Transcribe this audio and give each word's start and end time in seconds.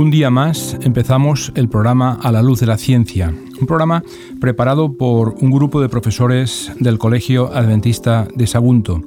Un 0.00 0.10
día 0.10 0.30
más 0.30 0.78
empezamos 0.80 1.52
el 1.56 1.68
programa 1.68 2.18
A 2.22 2.32
la 2.32 2.40
luz 2.40 2.60
de 2.60 2.66
la 2.66 2.78
ciencia, 2.78 3.34
un 3.60 3.66
programa 3.66 4.02
preparado 4.40 4.94
por 4.94 5.34
un 5.42 5.50
grupo 5.50 5.82
de 5.82 5.90
profesores 5.90 6.72
del 6.80 6.96
Colegio 6.96 7.52
Adventista 7.52 8.26
de 8.34 8.46
Sagunto. 8.46 9.02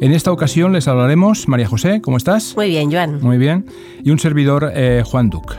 En 0.00 0.12
esta 0.12 0.30
ocasión 0.30 0.72
les 0.72 0.86
hablaremos, 0.86 1.48
María 1.48 1.66
José, 1.66 2.00
¿cómo 2.00 2.16
estás? 2.16 2.54
Muy 2.54 2.68
bien, 2.68 2.92
Joan. 2.92 3.20
Muy 3.22 3.38
bien. 3.38 3.66
Y 4.04 4.12
un 4.12 4.20
servidor, 4.20 4.70
eh, 4.72 5.02
Juan 5.04 5.30
Duc. 5.30 5.56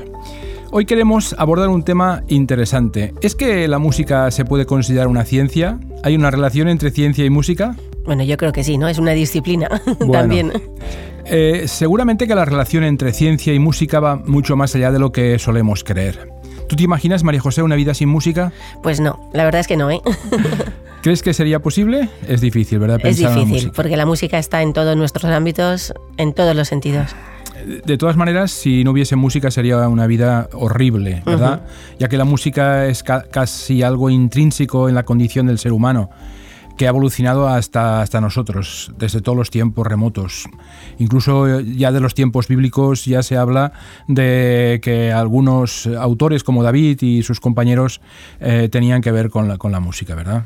Hoy 0.72 0.86
queremos 0.86 1.36
abordar 1.38 1.68
un 1.68 1.84
tema 1.84 2.24
interesante. 2.30 3.14
¿Es 3.22 3.36
que 3.36 3.68
la 3.68 3.80
música 3.80 4.32
se 4.32 4.46
puede 4.46 4.66
considerar 4.66 5.10
una 5.10 5.26
ciencia? 5.26 5.82
¿Hay 6.06 6.16
una 6.16 6.32
relación 6.32 6.70
entre 6.70 6.92
ciencia 6.92 7.26
y 7.26 7.30
música? 7.30 7.76
Bueno, 8.06 8.24
yo 8.24 8.38
creo 8.38 8.54
que 8.54 8.64
sí, 8.64 8.78
¿no? 8.78 8.88
Es 8.88 9.00
una 9.00 9.12
disciplina 9.12 9.68
también. 10.14 10.54
Eh, 11.30 11.64
seguramente 11.68 12.28
que 12.28 12.36
la 12.36 12.46
relación 12.46 12.84
entre 12.84 13.12
ciencia 13.12 13.54
y 13.54 13.60
música 13.60 14.00
va 14.00 14.16
mucho 14.16 14.56
más 14.56 14.76
allá 14.76 14.92
de 14.92 15.00
lo 15.00 15.12
que 15.12 15.38
solemos 15.40 15.84
creer. 15.84 16.30
¿Tú 16.70 16.76
te 16.76 16.84
imaginas, 16.84 17.24
María 17.24 17.42
José, 17.42 17.64
una 17.64 17.76
vida 17.76 17.94
sin 17.94 18.10
música? 18.10 18.52
Pues 18.82 19.00
no, 19.00 19.30
la 19.34 19.46
verdad 19.46 19.62
es 19.62 19.68
que 19.68 19.78
no, 19.78 19.92
¿eh? 19.92 20.02
¿Crees 21.02 21.22
que 21.22 21.34
sería 21.34 21.60
posible? 21.60 22.10
Es 22.28 22.42
difícil, 22.42 22.80
¿verdad? 22.80 23.00
es 23.04 23.18
difícil, 23.18 23.72
porque 23.72 23.96
la 23.96 24.06
música 24.06 24.38
está 24.38 24.62
en 24.62 24.74
todos 24.74 24.98
nuestros 24.98 25.26
ámbitos, 25.32 25.94
en 26.18 26.34
todos 26.34 26.56
los 26.56 26.68
sentidos. 26.68 27.16
De 27.86 27.98
todas 27.98 28.18
maneras, 28.18 28.52
si 28.52 28.84
no 28.84 28.92
hubiese 28.92 29.16
música 29.16 29.52
sería 29.52 29.88
una 29.88 30.08
vida 30.08 30.50
horrible, 30.54 31.22
¿verdad? 31.26 31.62
Ya 32.00 32.08
que 32.08 32.18
la 32.18 32.26
música 32.26 32.86
es 32.86 33.04
casi 33.04 33.84
algo 33.84 34.10
intrínseco 34.10 34.90
en 34.90 34.96
la 34.96 35.04
condición 35.04 35.48
del 35.48 35.60
ser 35.60 35.74
humano 35.74 36.10
que 36.78 36.86
ha 36.86 36.90
evolucionado 36.90 37.48
hasta, 37.48 38.02
hasta 38.02 38.22
nosotros, 38.22 38.92
desde 38.98 39.22
todos 39.22 39.38
los 39.38 39.50
tiempos 39.50 39.86
remotos. 39.86 40.48
Incluso 41.00 41.60
ya 41.60 41.92
de 41.92 42.00
los 42.00 42.14
tiempos 42.14 42.48
bíblicos 42.48 43.06
ya 43.06 43.24
se 43.24 43.36
habla 43.36 43.74
de 44.08 44.80
que 44.84 45.12
algunos 45.12 45.88
autores 45.88 46.44
como 46.44 46.64
David 46.64 47.02
y 47.02 47.24
sus 47.24 47.40
compañeros 47.40 48.00
eh, 48.40 48.70
tenían 48.72 49.02
que 49.02 49.12
ver 49.12 49.30
con 49.30 49.48
la, 49.48 49.58
con 49.58 49.72
la 49.72 49.80
música, 49.80 50.16
¿verdad? 50.16 50.44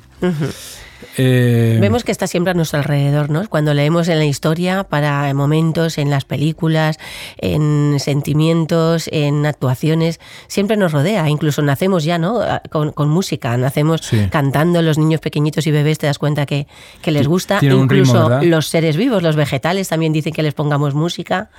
Eh, 1.18 1.78
Vemos 1.80 2.04
que 2.04 2.12
está 2.12 2.28
siempre 2.28 2.52
a 2.52 2.54
nuestro 2.54 2.80
alrededor, 2.80 3.30
¿no? 3.30 3.48
Cuando 3.50 3.74
leemos 3.74 4.08
en 4.08 4.20
la 4.20 4.26
historia, 4.26 4.84
para 4.84 5.34
momentos, 5.34 5.98
en 5.98 6.10
las 6.10 6.26
películas, 6.26 7.00
en 7.38 7.98
sentimientos, 8.00 9.10
en 9.12 9.46
actuaciones, 9.46 10.20
siempre 10.48 10.78
nos 10.78 10.92
rodea. 10.92 11.30
Incluso 11.30 11.62
nacemos 11.62 12.04
ya, 12.04 12.18
¿no? 12.18 12.42
Con, 12.70 13.10
música, 13.10 13.58
nacemos 13.58 14.10
cantando, 14.30 14.82
los 14.82 14.98
niños 14.98 15.22
pequeñitos 15.22 15.68
y 15.68 15.72
bebés 15.72 15.98
te 15.98 16.08
das 16.08 16.20
cuenta 16.20 16.46
que, 16.46 16.68
les 17.06 17.28
gusta. 17.28 17.60
Incluso 17.62 18.42
los 18.42 18.68
seres 18.68 18.96
vivos, 18.96 19.22
los 19.22 19.36
vegetales 19.36 19.90
también 19.90 20.14
dicen 20.14 20.34
que 20.34 20.44
les 20.44 20.54
pongamos 20.54 20.94
música. 20.94 21.50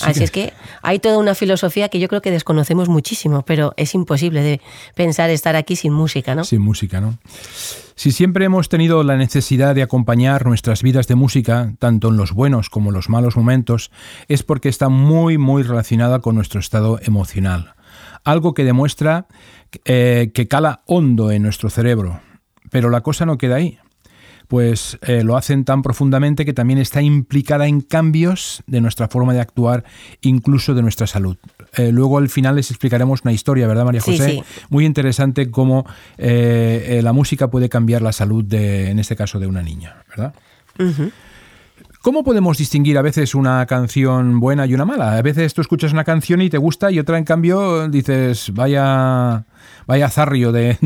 Así 0.00 0.24
es 0.24 0.30
que 0.30 0.52
hay 0.82 0.98
toda 0.98 1.18
una 1.18 1.34
filosofía 1.34 1.88
que 1.88 1.98
yo 1.98 2.08
creo 2.08 2.22
que 2.22 2.30
desconocemos 2.30 2.88
muchísimo, 2.88 3.42
pero 3.42 3.74
es 3.76 3.94
imposible 3.94 4.42
de 4.42 4.60
pensar 4.94 5.30
estar 5.30 5.56
aquí 5.56 5.76
sin 5.76 5.92
música, 5.92 6.34
¿no? 6.34 6.44
Sin 6.44 6.62
música, 6.62 7.00
¿no? 7.00 7.18
Si 7.94 8.10
siempre 8.10 8.46
hemos 8.46 8.68
tenido 8.68 9.02
la 9.04 9.16
necesidad 9.16 9.74
de 9.74 9.82
acompañar 9.82 10.46
nuestras 10.46 10.82
vidas 10.82 11.06
de 11.06 11.14
música, 11.14 11.74
tanto 11.78 12.08
en 12.08 12.16
los 12.16 12.32
buenos 12.32 12.70
como 12.70 12.90
en 12.90 12.94
los 12.94 13.08
malos 13.08 13.36
momentos, 13.36 13.90
es 14.28 14.42
porque 14.42 14.68
está 14.68 14.88
muy, 14.88 15.38
muy 15.38 15.62
relacionada 15.62 16.20
con 16.20 16.34
nuestro 16.34 16.58
estado 16.58 16.98
emocional. 17.02 17.74
Algo 18.24 18.54
que 18.54 18.64
demuestra 18.64 19.26
eh, 19.84 20.30
que 20.34 20.48
cala 20.48 20.82
hondo 20.86 21.30
en 21.30 21.42
nuestro 21.42 21.70
cerebro. 21.70 22.20
Pero 22.70 22.88
la 22.88 23.02
cosa 23.02 23.26
no 23.26 23.36
queda 23.36 23.56
ahí 23.56 23.78
pues 24.52 24.98
eh, 25.00 25.24
lo 25.24 25.38
hacen 25.38 25.64
tan 25.64 25.80
profundamente 25.80 26.44
que 26.44 26.52
también 26.52 26.78
está 26.78 27.00
implicada 27.00 27.66
en 27.68 27.80
cambios 27.80 28.62
de 28.66 28.82
nuestra 28.82 29.08
forma 29.08 29.32
de 29.32 29.40
actuar, 29.40 29.82
incluso 30.20 30.74
de 30.74 30.82
nuestra 30.82 31.06
salud. 31.06 31.38
Eh, 31.74 31.90
luego 31.90 32.18
al 32.18 32.28
final 32.28 32.56
les 32.56 32.70
explicaremos 32.70 33.22
una 33.24 33.32
historia, 33.32 33.66
¿verdad, 33.66 33.86
María 33.86 34.02
José? 34.02 34.44
Muy 34.68 34.84
interesante 34.84 35.50
cómo 35.50 35.86
eh, 36.18 37.00
la 37.02 37.14
música 37.14 37.48
puede 37.48 37.70
cambiar 37.70 38.02
la 38.02 38.12
salud 38.12 38.44
de, 38.44 38.90
en 38.90 38.98
este 38.98 39.16
caso, 39.16 39.40
de 39.40 39.46
una 39.46 39.62
niña, 39.62 40.04
¿verdad? 40.10 40.34
¿Cómo 42.02 42.22
podemos 42.22 42.58
distinguir 42.58 42.98
a 42.98 43.02
veces 43.02 43.34
una 43.34 43.64
canción 43.64 44.38
buena 44.38 44.66
y 44.66 44.74
una 44.74 44.84
mala? 44.84 45.16
A 45.16 45.22
veces 45.22 45.54
tú 45.54 45.62
escuchas 45.62 45.94
una 45.94 46.04
canción 46.04 46.42
y 46.42 46.50
te 46.50 46.58
gusta 46.58 46.90
y 46.90 46.98
otra 46.98 47.16
en 47.16 47.24
cambio 47.24 47.88
dices, 47.88 48.52
vaya 48.52 49.46
Vaya 49.86 50.08
zarrio 50.08 50.52
de, 50.52 50.76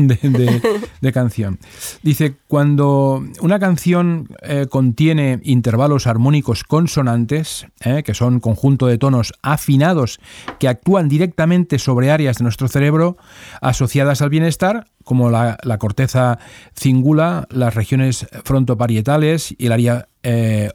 canción. 1.13 1.59
Dice, 2.03 2.35
cuando 2.47 3.23
una 3.41 3.59
canción 3.59 4.27
eh, 4.41 4.67
contiene 4.69 5.39
intervalos 5.43 6.07
armónicos 6.07 6.63
consonantes, 6.63 7.67
eh, 7.81 8.03
que 8.03 8.13
son 8.13 8.39
conjunto 8.39 8.87
de 8.87 8.97
tonos 8.97 9.33
afinados 9.41 10.19
que 10.59 10.67
actúan 10.67 11.09
directamente 11.09 11.79
sobre 11.79 12.11
áreas 12.11 12.37
de 12.37 12.43
nuestro 12.43 12.67
cerebro 12.67 13.17
asociadas 13.61 14.21
al 14.21 14.29
bienestar, 14.29 14.85
como 15.07 15.29
la, 15.31 15.57
corteza 15.79 16.37
cingula, 16.75 17.47
las 17.49 17.73
regiones 17.73 18.27
frontoparietales 18.43 19.55
y 19.57 19.67
el 19.67 19.71
área 19.71 20.09
eh, 20.21 20.69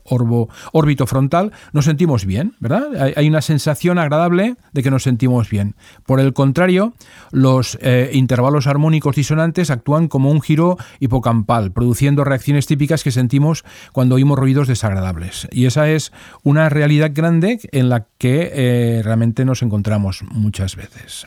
órbito 0.72 1.06
frontal, 1.06 1.52
nos 1.74 1.84
sentimos 1.84 2.24
bien, 2.24 2.54
¿verdad? 2.58 3.12
Hay, 3.14 3.28
una 3.28 3.42
sensación 3.42 3.98
agradable 3.98 4.56
de 4.72 4.82
que 4.82 4.90
nos 4.90 5.02
sentimos 5.02 5.50
bien. 5.50 5.74
Por 6.06 6.18
el 6.18 6.32
contrario, 6.32 6.94
los 7.30 7.76
eh, 7.82 7.91
intervalos 8.12 8.66
armónicos 8.66 9.16
disonantes 9.16 9.70
actúan 9.70 10.08
como 10.08 10.30
un 10.30 10.40
giro 10.40 10.76
hipocampal, 11.00 11.72
produciendo 11.72 12.24
reacciones 12.24 12.66
típicas 12.66 13.02
que 13.02 13.10
sentimos 13.10 13.64
cuando 13.92 14.16
oímos 14.16 14.38
ruidos 14.38 14.68
desagradables. 14.68 15.48
Y 15.50 15.66
esa 15.66 15.88
es 15.90 16.12
una 16.42 16.68
realidad 16.68 17.10
grande 17.12 17.60
en 17.72 17.88
la 17.88 18.06
que 18.18 18.50
eh, 18.52 19.02
realmente 19.02 19.44
nos 19.44 19.62
encontramos 19.62 20.22
muchas 20.30 20.76
veces. 20.76 21.26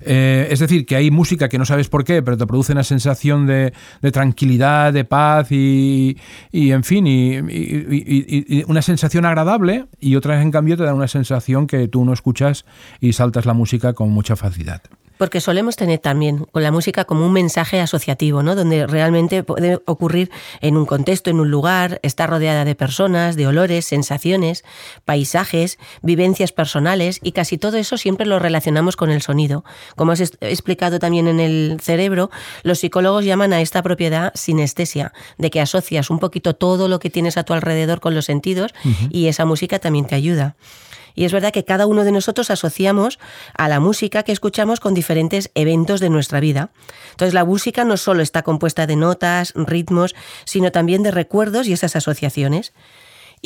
Eh, 0.00 0.48
es 0.50 0.58
decir, 0.58 0.84
que 0.84 0.96
hay 0.96 1.10
música 1.10 1.48
que 1.48 1.58
no 1.58 1.64
sabes 1.64 1.88
por 1.88 2.04
qué, 2.04 2.22
pero 2.22 2.36
te 2.36 2.46
produce 2.46 2.72
una 2.72 2.84
sensación 2.84 3.46
de, 3.46 3.72
tranquilidad, 4.12 4.92
de 4.92 5.04
paz 5.04 5.50
y, 5.50 6.16
en 6.52 6.84
fin, 6.84 7.06
y, 7.06 8.64
una 8.66 8.82
sensación 8.82 9.24
agradable 9.24 9.86
y 10.00 10.16
otras 10.16 10.42
en 10.42 10.50
cambio 10.50 10.76
te 10.76 10.84
dan 10.84 10.96
una 10.96 11.08
sensación 11.08 11.66
que 11.66 11.88
tú 11.88 12.04
no 12.04 12.12
escuchas 12.12 12.64
y 13.00 13.12
saltas 13.14 13.46
la 13.46 13.54
música 13.54 13.94
con 13.94 14.10
mucha 14.10 14.36
facilidad. 14.36 14.82
Porque 15.18 15.40
solemos 15.40 15.76
tener 15.76 15.98
también 16.00 16.46
con 16.50 16.62
la 16.62 16.72
música 16.72 17.04
como 17.04 17.24
un 17.26 17.32
mensaje 17.32 17.80
asociativo, 17.80 18.42
¿no? 18.42 18.54
Donde 18.54 18.86
realmente 18.86 19.42
puede 19.42 19.80
ocurrir 19.86 20.30
en 20.60 20.76
un 20.76 20.86
contexto, 20.86 21.30
en 21.30 21.40
un 21.40 21.50
lugar, 21.50 22.00
está 22.02 22.26
rodeada 22.26 22.64
de 22.64 22.74
personas, 22.74 23.36
de 23.36 23.46
olores, 23.46 23.84
sensaciones, 23.84 24.64
paisajes, 25.04 25.78
vivencias 26.02 26.52
personales 26.52 27.20
y 27.22 27.32
casi 27.32 27.58
todo 27.58 27.76
eso 27.76 27.96
siempre 27.96 28.26
lo 28.26 28.38
relacionamos 28.38 28.96
con 28.96 29.10
el 29.10 29.22
sonido. 29.22 29.64
Como 29.96 30.12
has 30.12 30.20
explicado 30.20 30.98
también 30.98 31.28
en 31.28 31.40
el 31.40 31.78
cerebro, 31.80 32.30
los 32.62 32.80
psicólogos 32.80 33.24
llaman 33.24 33.52
a 33.52 33.60
esta 33.60 33.82
propiedad 33.82 34.32
sinestesia, 34.34 35.12
de 35.38 35.50
que 35.50 35.60
asocias 35.60 36.10
un 36.10 36.18
poquito 36.18 36.54
todo 36.54 36.88
lo 36.88 36.98
que 36.98 37.10
tienes 37.10 37.36
a 37.36 37.44
tu 37.44 37.52
alrededor 37.52 38.00
con 38.00 38.14
los 38.14 38.24
sentidos 38.24 38.74
y 39.10 39.28
esa 39.28 39.44
música 39.44 39.78
también 39.78 40.06
te 40.06 40.14
ayuda. 40.14 40.56
Y 41.14 41.24
es 41.24 41.32
verdad 41.32 41.52
que 41.52 41.64
cada 41.64 41.86
uno 41.86 42.04
de 42.04 42.12
nosotros 42.12 42.50
asociamos 42.50 43.18
a 43.56 43.68
la 43.68 43.80
música 43.80 44.22
que 44.22 44.32
escuchamos 44.32 44.80
con 44.80 44.94
diferentes 44.94 45.50
eventos 45.54 46.00
de 46.00 46.10
nuestra 46.10 46.40
vida. 46.40 46.70
Entonces 47.12 47.34
la 47.34 47.44
música 47.44 47.84
no 47.84 47.96
solo 47.96 48.22
está 48.22 48.42
compuesta 48.42 48.86
de 48.86 48.96
notas, 48.96 49.52
ritmos, 49.54 50.14
sino 50.44 50.72
también 50.72 51.02
de 51.02 51.10
recuerdos 51.10 51.68
y 51.68 51.72
esas 51.72 51.96
asociaciones. 51.96 52.72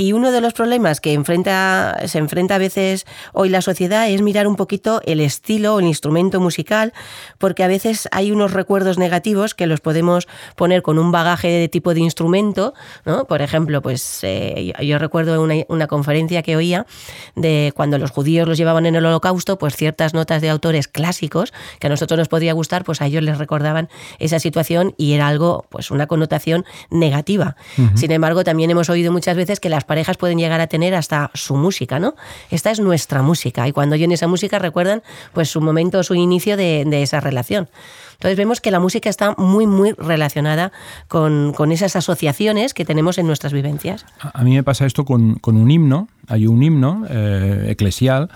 Y 0.00 0.12
uno 0.12 0.30
de 0.30 0.40
los 0.40 0.52
problemas 0.52 1.00
que 1.00 1.12
enfrenta, 1.12 1.98
se 2.06 2.18
enfrenta 2.18 2.54
a 2.54 2.58
veces 2.58 3.04
hoy 3.32 3.48
la 3.48 3.60
sociedad 3.60 4.08
es 4.08 4.22
mirar 4.22 4.46
un 4.46 4.54
poquito 4.54 5.00
el 5.04 5.18
estilo 5.18 5.74
o 5.74 5.80
el 5.80 5.86
instrumento 5.86 6.38
musical, 6.38 6.92
porque 7.38 7.64
a 7.64 7.66
veces 7.66 8.08
hay 8.12 8.30
unos 8.30 8.52
recuerdos 8.52 8.96
negativos 8.96 9.56
que 9.56 9.66
los 9.66 9.80
podemos 9.80 10.28
poner 10.54 10.82
con 10.82 11.00
un 11.00 11.10
bagaje 11.10 11.48
de 11.48 11.68
tipo 11.68 11.94
de 11.94 12.00
instrumento. 12.00 12.74
¿no? 13.04 13.24
Por 13.24 13.42
ejemplo, 13.42 13.82
pues 13.82 14.20
eh, 14.22 14.72
yo 14.80 15.00
recuerdo 15.00 15.42
una, 15.42 15.54
una 15.66 15.88
conferencia 15.88 16.42
que 16.42 16.54
oía 16.54 16.86
de 17.34 17.72
cuando 17.74 17.98
los 17.98 18.12
judíos 18.12 18.46
los 18.46 18.56
llevaban 18.56 18.86
en 18.86 18.94
el 18.94 19.04
holocausto, 19.04 19.58
pues 19.58 19.74
ciertas 19.74 20.14
notas 20.14 20.40
de 20.42 20.48
autores 20.48 20.86
clásicos 20.86 21.52
que 21.80 21.88
a 21.88 21.90
nosotros 21.90 22.18
nos 22.18 22.28
podría 22.28 22.52
gustar, 22.52 22.84
pues 22.84 23.02
a 23.02 23.06
ellos 23.06 23.24
les 23.24 23.36
recordaban 23.36 23.88
esa 24.20 24.38
situación 24.38 24.94
y 24.96 25.14
era 25.14 25.26
algo, 25.26 25.66
pues 25.70 25.90
una 25.90 26.06
connotación 26.06 26.64
negativa. 26.88 27.56
Sin 27.96 28.12
embargo, 28.12 28.44
también 28.44 28.70
hemos 28.70 28.88
oído 28.90 29.10
muchas 29.10 29.36
veces 29.36 29.58
que 29.58 29.68
las 29.68 29.87
parejas 29.88 30.16
pueden 30.16 30.38
llegar 30.38 30.60
a 30.60 30.68
tener 30.68 30.94
hasta 30.94 31.32
su 31.34 31.56
música, 31.56 31.98
¿no? 31.98 32.14
Esta 32.50 32.70
es 32.70 32.78
nuestra 32.78 33.22
música 33.22 33.66
y 33.66 33.72
cuando 33.72 33.94
oyen 33.94 34.12
esa 34.12 34.28
música 34.28 34.60
recuerdan 34.60 35.02
pues 35.32 35.50
su 35.50 35.60
momento, 35.60 36.00
su 36.04 36.14
inicio 36.14 36.56
de, 36.56 37.02
esa 37.02 37.18
relación. 37.18 37.68
Entonces 38.12 38.36
vemos 38.36 38.60
que 38.60 38.70
la 38.70 38.78
música 38.78 39.10
está 39.10 39.34
muy, 39.36 39.66
muy 39.66 39.92
relacionada 39.92 40.70
con, 41.08 41.54
esas 41.72 41.96
asociaciones 41.96 42.74
que 42.74 42.84
tenemos 42.84 43.18
en 43.18 43.26
nuestras 43.26 43.52
vivencias. 43.52 44.06
A 44.20 44.44
mí 44.44 44.54
me 44.54 44.62
pasa 44.62 44.86
esto 44.86 45.04
con, 45.04 45.40
un 45.42 45.70
himno 45.70 46.08
hay 46.28 46.46
un 46.46 46.62
himno 46.62 47.04
eh, 47.08 47.68
eclesial 47.70 48.28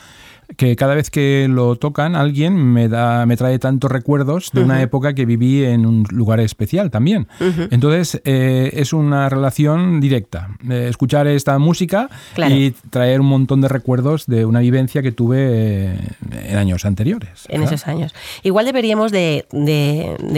que 0.56 0.76
cada 0.76 0.94
vez 0.94 1.10
que 1.10 1.46
lo 1.48 1.76
tocan 1.76 2.16
alguien 2.16 2.54
me 2.56 2.88
da 2.88 3.26
me 3.26 3.36
trae 3.36 3.58
tantos 3.58 3.90
recuerdos 3.90 4.50
de 4.52 4.62
una 4.62 4.82
época 4.82 5.14
que 5.14 5.26
viví 5.26 5.64
en 5.64 5.86
un 5.86 6.04
lugar 6.10 6.40
especial 6.40 6.90
también. 6.90 7.28
Entonces 7.70 8.20
eh, 8.24 8.70
es 8.74 8.92
una 8.92 9.28
relación 9.28 10.00
directa. 10.00 10.48
Eh, 10.68 10.86
escuchar 10.88 11.26
esta 11.26 11.58
música 11.58 12.08
y 12.48 12.72
traer 12.90 13.20
un 13.20 13.26
montón 13.26 13.60
de 13.60 13.68
recuerdos 13.68 14.26
de 14.26 14.44
una 14.44 14.60
vivencia 14.60 15.02
que 15.02 15.12
tuve 15.12 15.38
eh, 15.40 15.98
en 16.32 16.56
años 16.56 16.84
anteriores. 16.84 17.44
En 17.48 17.62
esos 17.62 17.86
años. 17.86 18.14
Igual 18.42 18.66
deberíamos 18.66 19.12
de, 19.12 19.46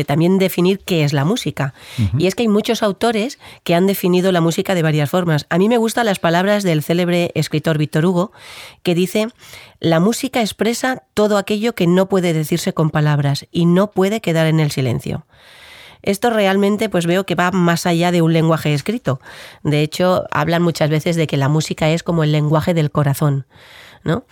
también 0.06 0.38
definir 0.38 0.81
qué 0.81 1.05
es 1.05 1.12
la 1.12 1.25
música. 1.25 1.75
Y 2.19 2.26
es 2.26 2.34
que 2.34 2.43
hay 2.43 2.49
muchos 2.49 2.82
autores 2.82 3.38
que 3.62 3.75
han 3.75 3.87
definido 3.87 4.32
la 4.32 4.40
música 4.40 4.75
de 4.75 4.82
varias 4.82 5.10
formas. 5.10 5.46
A 5.50 5.58
mí 5.58 5.69
me 5.69 5.78
gustan 5.78 6.06
las 6.06 6.19
palabras 6.19 6.62
del 6.62 6.82
célebre 6.82 7.31
escritor 7.34 7.78
Víctor 7.78 8.06
Hugo, 8.06 8.32
que 8.82 8.94
dice 8.94 9.28
la 9.84 10.00
música 10.00 10.40
expresa 10.40 11.02
todo 11.12 11.36
aquello 11.36 11.75
que 11.75 11.86
no 11.86 12.08
puede 12.08 12.32
decirse 12.32 12.72
con 12.72 12.88
palabras 12.88 13.46
y 13.52 13.66
no 13.66 13.90
puede 13.90 14.22
quedar 14.22 14.46
en 14.46 14.58
el 14.58 14.70
silencio. 14.70 15.26
Esto 16.00 16.31
realmente 16.31 16.88
pues 16.88 17.04
veo 17.04 17.26
que 17.26 17.34
va 17.34 17.50
más 17.50 17.84
allá 17.84 18.10
de 18.10 18.22
un 18.22 18.32
lenguaje 18.32 18.72
escrito. 18.72 19.20
De 19.62 19.82
hecho, 19.82 20.25
hablan 20.31 20.62
muchas 20.62 20.88
veces 20.88 21.16
de 21.16 21.26
que 21.26 21.36
la 21.36 21.50
música 21.50 21.90
es 21.90 22.02
como 22.02 22.25
el 22.25 22.32
lenguaje 22.32 22.72
del 22.72 22.90
corazón. 22.90 23.46
¿No? 24.05 24.25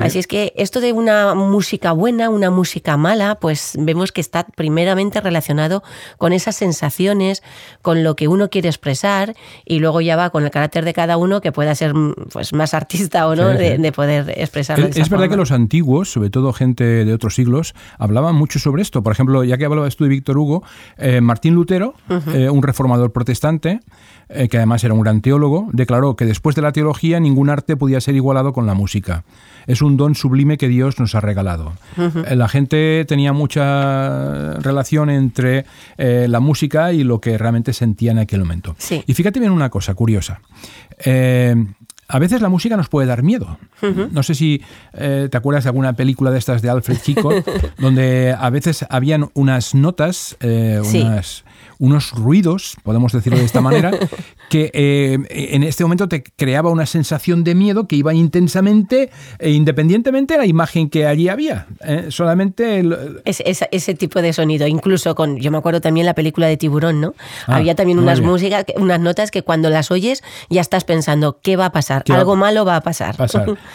Así 0.00 0.18
es 0.18 0.26
que 0.26 0.52
esto 0.56 0.80
de 0.80 0.92
una 0.92 1.34
música 1.34 1.92
buena, 1.92 2.30
una 2.30 2.50
música 2.50 2.96
mala, 2.96 3.38
pues 3.40 3.76
vemos 3.78 4.12
que 4.12 4.20
está 4.20 4.44
primeramente 4.44 5.20
relacionado 5.20 5.82
con 6.18 6.32
esas 6.32 6.56
sensaciones, 6.56 7.42
con 7.80 8.02
lo 8.02 8.16
que 8.16 8.28
uno 8.28 8.50
quiere 8.50 8.68
expresar 8.68 9.36
y 9.64 9.78
luego 9.78 10.00
ya 10.00 10.16
va 10.16 10.30
con 10.30 10.44
el 10.44 10.50
carácter 10.50 10.84
de 10.84 10.94
cada 10.94 11.16
uno 11.16 11.40
que 11.40 11.52
pueda 11.52 11.74
ser 11.74 11.94
pues, 12.32 12.52
más 12.52 12.74
artista 12.74 13.28
o 13.28 13.36
no 13.36 13.48
de, 13.48 13.92
poder 13.92 14.34
expresarlo. 14.36 14.86
Es, 14.86 14.96
es 14.96 15.08
verdad 15.08 15.28
que 15.28 15.36
los 15.36 15.52
antiguos, 15.52 16.10
sobre 16.10 16.30
todo 16.30 16.52
gente 16.52 16.84
de 16.84 17.12
otros 17.12 17.34
siglos, 17.34 17.74
hablaban 17.98 18.34
mucho 18.34 18.58
sobre 18.58 18.82
esto. 18.82 19.02
Por 19.02 19.12
ejemplo, 19.12 19.44
ya 19.44 19.56
que 19.58 19.64
hablabas 19.64 19.96
tú 19.96 20.04
de 20.04 20.10
Víctor 20.10 20.38
Hugo, 20.38 20.62
eh, 20.96 21.20
Martín 21.20 21.54
Lutero, 21.54 21.94
eh, 22.34 22.50
un 22.50 22.62
reformador 22.62 23.12
protestante, 23.12 23.80
eh, 24.30 24.48
que 24.48 24.58
además 24.58 24.84
era 24.84 24.92
un 24.92 25.00
gran 25.00 25.22
teólogo, 25.22 25.68
declaró 25.72 26.14
que 26.14 26.26
después 26.26 26.54
de 26.54 26.60
la 26.60 26.72
teología 26.72 27.18
ningún 27.18 27.48
arte 27.48 27.76
podía 27.76 27.98
ser 28.00 28.14
igualado 28.14 28.52
con 28.52 28.66
la 28.66 28.74
música. 28.74 29.24
Es 29.66 29.80
un 29.80 29.96
don 29.96 30.14
sublime 30.14 30.58
que 30.58 30.68
Dios 30.68 31.00
nos 31.00 31.14
ha 31.14 31.20
regalado. 31.20 31.72
Eh, 31.96 32.36
la 32.36 32.48
gente 32.48 33.06
tenía 33.06 33.32
mucha 33.32 34.54
relación 34.54 35.08
entre 35.08 35.64
eh, 35.96 36.26
la 36.28 36.40
música 36.40 36.92
y 36.92 37.04
lo 37.04 37.22
que 37.22 37.38
realmente 37.38 37.72
sentía 37.72 38.12
en 38.12 38.18
aquel 38.18 38.40
momento. 38.40 38.76
Y 39.06 39.14
fíjate 39.14 39.40
bien 39.40 39.52
una 39.52 39.70
cosa 39.70 39.94
curiosa. 39.94 40.40
a 42.10 42.18
veces 42.18 42.42
la 42.42 42.50
música 42.50 42.76
nos 42.76 42.90
puede 42.90 43.06
dar 43.06 43.22
miedo. 43.22 43.58
No 44.10 44.22
sé 44.22 44.34
si 44.34 44.62
te 44.92 45.36
acuerdas 45.36 45.64
de 45.64 45.70
alguna 45.70 45.94
película 45.94 46.30
de 46.30 46.38
estas 46.38 46.60
de 46.60 46.68
Alfred 46.68 46.98
Hitchcock, 47.06 47.48
donde 47.78 48.34
a 48.38 48.50
veces 48.50 48.84
habían 48.90 49.30
unas 49.32 49.74
notas, 49.74 50.36
unas, 50.40 51.44
unos 51.78 52.12
ruidos, 52.12 52.76
podemos 52.82 53.12
decirlo 53.12 53.38
de 53.38 53.44
esta 53.44 53.60
manera, 53.60 53.90
que 54.50 54.70
eh, 54.74 55.18
en 55.30 55.62
este 55.62 55.84
momento 55.84 56.08
te 56.08 56.22
creaba 56.22 56.70
una 56.70 56.86
sensación 56.86 57.44
de 57.44 57.54
miedo 57.54 57.86
que 57.86 57.96
iba 57.96 58.14
intensamente 58.14 59.10
e 59.38 59.50
independientemente 59.50 60.34
de 60.34 60.38
la 60.38 60.46
imagen 60.46 60.90
que 60.90 61.06
allí 61.06 61.28
había. 61.28 61.66
¿eh? 61.80 62.06
solamente... 62.10 62.82
ese 63.24 63.94
tipo 63.94 64.22
de 64.22 64.32
sonido, 64.32 64.66
incluso 64.66 65.14
con, 65.14 65.38
yo 65.38 65.50
me 65.50 65.58
acuerdo 65.58 65.80
también 65.80 66.06
la 66.06 66.14
película 66.14 66.46
de 66.46 66.56
Tiburón, 66.56 67.00
¿no? 67.00 67.14
Ah, 67.46 67.56
había 67.56 67.74
también 67.74 67.98
unas 67.98 68.20
músicas, 68.20 68.64
unas 68.76 69.00
notas 69.00 69.30
que 69.30 69.42
cuando 69.42 69.70
las 69.70 69.90
oyes 69.90 70.22
ya 70.50 70.60
estás 70.60 70.84
pensando, 70.84 71.38
¿qué 71.42 71.56
va 71.56 71.66
a 71.66 71.72
pasar? 71.72 72.04
Algo 72.08 72.36
malo 72.36 72.64
va 72.64 72.76
a 72.76 72.80
pasar. 72.80 73.16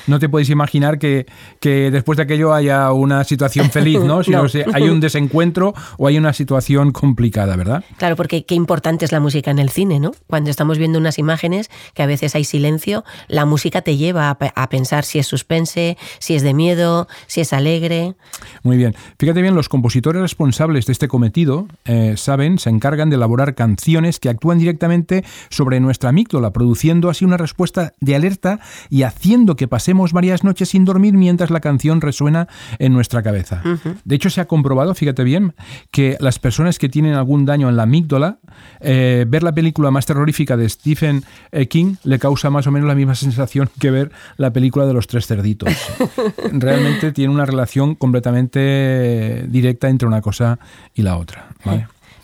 No 0.08 0.20
te 0.20 0.28
puedes 0.28 0.50
imaginar 0.50 1.00
que, 1.00 1.26
que, 1.60 1.90
después 1.92 2.18
de 2.18 2.24
aquello 2.24 2.54
haya 2.54 2.92
una 2.92 3.24
situación 3.24 3.72
feliz, 3.72 4.00
¿no? 4.02 4.24
Sino 4.24 4.46
hay 4.74 4.84
un 4.90 5.00
desencuentro 5.00 5.74
o 5.98 6.08
hay 6.08 6.18
una 6.18 6.34
situación 6.34 6.92
complicada, 6.92 7.56
¿verdad? 7.56 7.84
Claro, 7.98 8.16
porque 8.16 8.46
qué 8.46 8.56
importante 8.56 9.06
es 9.06 9.12
la 9.12 9.20
música 9.20 9.52
en 9.52 9.60
el 9.60 9.70
cine, 9.70 10.00
¿no? 10.00 10.12
Cuando 10.28 10.50
estamos 10.50 10.78
viendo 10.78 11.00
unas 11.00 11.20
imágenes 11.20 11.70
que 11.94 12.04
a 12.04 12.06
veces 12.06 12.36
hay 12.36 12.44
silencio, 12.44 13.04
la 13.28 13.46
música 13.46 13.82
te 13.82 13.98
lleva 13.98 14.30
a, 14.30 14.70
pensar 14.70 15.04
si 15.04 15.20
es 15.20 15.28
suspense, 15.28 15.98
si 16.20 16.36
es 16.36 16.42
de 16.42 16.54
miedo, 16.54 17.08
si 17.28 17.42
es 17.42 17.54
alegre. 17.54 18.16
Muy 18.64 18.78
bien. 18.78 18.96
Fíjate 19.20 19.42
bien, 19.42 19.56
los 19.56 19.70
compositores 19.70 20.22
responsables 20.22 20.86
de 20.86 20.94
este 20.94 21.08
cometido 21.08 21.68
eh, 21.86 22.16
saben, 22.18 22.60
se 22.60 22.70
encargan 22.70 23.10
de 23.10 23.18
elaborar 23.18 23.56
canciones 23.56 24.20
que 24.20 24.30
actúan 24.30 24.58
directamente 24.58 25.24
sobre 25.50 25.80
nuestra 25.80 26.10
amígdala, 26.10 26.52
produciendo 26.52 27.10
así 27.10 27.26
una 27.26 27.38
respuesta 27.38 27.94
de 28.00 28.16
alerta 28.16 28.60
y 28.90 29.04
haciendo 29.04 29.56
que 29.56 29.68
pasemos 29.68 30.14
varias 30.14 30.44
noches 30.44 30.70
sin 30.70 30.86
dormir 30.86 31.14
mientras 31.14 31.50
la 31.50 31.60
canción 31.60 32.02
resuena 32.02 32.48
en 32.80 32.94
nuestra 32.94 33.22
cabeza. 33.22 33.62
De 34.06 34.16
hecho, 34.16 34.30
se 34.30 34.42
ha 34.42 34.46
comprobado, 34.46 34.94
fíjate 34.96 35.24
bien, 35.24 35.54
que 35.92 36.18
las 36.20 36.40
personas 36.40 36.80
que 36.80 36.90
tienen 36.90 37.14
algún 37.14 37.46
daño 37.46 37.70
en 37.70 37.78
la 37.78 37.83
amígdala, 37.84 38.40
eh, 38.80 39.26
ver 39.28 39.44
la 39.44 39.52
película 39.54 39.92
más 39.92 40.06
terrorífica 40.06 40.58
de 40.58 40.68
Stephen 40.68 41.24
eh, 41.52 41.68
King 41.68 41.96
le 42.04 42.20
causa 42.20 42.50
más 42.50 42.68
o 42.68 42.72
menos 42.72 42.88
la 42.88 42.96
misma 42.96 43.16
sensación 43.16 43.70
que 43.80 43.92
ver 43.92 44.12
la 44.38 44.52
película 44.52 44.86
de 44.86 44.94
los 44.94 45.08
tres 45.08 45.28
cerditos. 45.28 45.74
Realmente 46.52 47.12
tiene 47.12 47.34
una 47.34 47.46
relación 47.46 47.96
completamente 47.96 49.46
directa 49.48 49.90
entre 49.90 50.08
una 50.08 50.22
cosa 50.22 50.60
y 50.94 51.02
la 51.02 51.18
otra. 51.18 51.48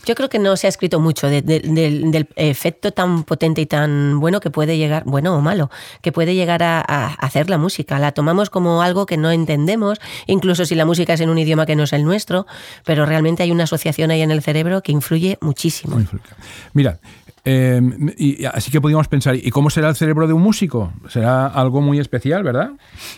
Yo 0.05 0.15
creo 0.15 0.29
que 0.29 0.39
no 0.39 0.55
se 0.55 0.67
ha 0.67 0.69
escrito 0.69 0.99
mucho 0.99 1.27
del 1.27 2.27
efecto 2.35 2.91
tan 2.91 3.23
potente 3.23 3.61
y 3.61 3.65
tan 3.65 4.19
bueno 4.19 4.39
que 4.39 4.49
puede 4.49 4.77
llegar, 4.77 5.03
bueno 5.05 5.35
o 5.35 5.41
malo, 5.41 5.69
que 6.01 6.11
puede 6.11 6.35
llegar 6.35 6.63
a, 6.63 6.79
hacer 7.15 7.49
la 7.49 7.57
música. 7.57 7.99
La 7.99 8.11
tomamos 8.11 8.49
como 8.49 8.81
algo 8.81 9.05
que 9.05 9.17
no 9.17 9.31
entendemos, 9.31 9.99
incluso 10.27 10.65
si 10.65 10.75
la 10.75 10.85
música 10.85 11.13
es 11.13 11.21
en 11.21 11.29
un 11.29 11.37
idioma 11.37 11.65
que 11.65 11.75
no 11.75 11.83
es 11.83 11.93
el 11.93 12.03
nuestro, 12.03 12.47
pero 12.85 13.05
realmente 13.05 13.43
hay 13.43 13.51
una 13.51 13.65
asociación 13.65 14.11
ahí 14.11 14.21
en 14.21 14.31
el 14.31 14.41
cerebro 14.41 14.81
que 14.81 14.91
influye 14.91 15.37
muchísimo. 15.41 16.01
Mira, 16.73 16.99
em, 17.43 18.13
y, 18.17 18.45
así 18.45 18.71
que 18.71 18.81
podríamos 18.81 19.07
pensar, 19.07 19.35
¿y 19.35 19.49
cómo 19.51 19.69
será 19.69 19.89
el 19.89 19.95
cerebro 19.95 20.27
de 20.27 20.33
un 20.33 20.41
músico? 20.41 20.93
Será 21.09 21.47
algo 21.47 21.81
muy 21.81 21.99
especial, 21.99 22.43
¿verdad? 22.43 22.71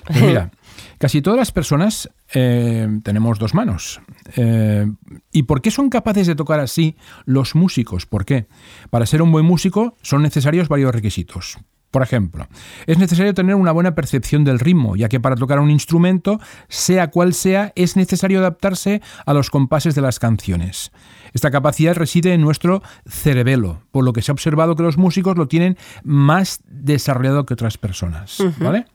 Pues 0.06 0.22
mira, 0.22 0.52
Casi 1.02 1.24
todas 1.24 1.40
las 1.40 1.52
personas 1.52 2.08
eh, 2.32 2.88
tenemos 3.04 3.40
dos 3.40 3.56
manos. 3.56 4.00
Eh, 4.36 4.92
¿Y 5.32 5.44
por 5.44 5.62
qué 5.62 5.72
son 5.72 5.90
capaces 5.90 6.28
de 6.28 6.36
tocar 6.36 6.60
así 6.60 6.96
los 7.26 7.56
músicos? 7.56 8.06
¿Por 8.06 8.26
qué? 8.26 8.48
Para 8.90 9.06
ser 9.06 9.22
un 9.22 9.32
buen 9.32 9.46
músico 9.46 9.96
son 10.02 10.22
necesarios 10.22 10.68
varios 10.68 10.94
requisitos. 10.94 11.58
Por 11.92 12.04
ejemplo, 12.04 12.48
es 12.88 12.98
necesario 12.98 13.34
tener 13.34 13.56
una 13.56 13.74
buena 13.74 13.96
percepción 13.96 14.46
del 14.46 14.60
ritmo, 14.60 14.96
ya 14.96 15.10
que 15.10 15.20
para 15.20 15.36
tocar 15.36 15.60
un 15.60 15.70
instrumento, 15.70 16.40
sea 16.70 17.12
cual 17.12 17.34
sea, 17.34 17.74
es 17.76 17.98
necesario 17.98 18.40
adaptarse 18.40 19.02
a 19.26 19.34
los 19.34 19.50
compases 19.50 19.94
de 19.94 20.02
las 20.02 20.18
canciones. 20.18 20.94
Esta 21.34 21.52
capacidad 21.52 21.94
reside 21.94 22.34
en 22.34 22.42
nuestro 22.42 22.82
cerebelo, 23.06 23.82
por 23.92 24.06
lo 24.06 24.14
que 24.14 24.22
se 24.22 24.32
ha 24.32 24.34
observado 24.34 24.78
que 24.78 24.84
los 24.84 24.98
músicos 24.98 25.38
lo 25.38 25.50
tienen 25.50 25.78
más 26.06 26.62
desarrollado 26.66 27.46
que 27.46 27.56
otras 27.56 27.78
personas. 27.78 28.38
¿Vale? 28.60 28.86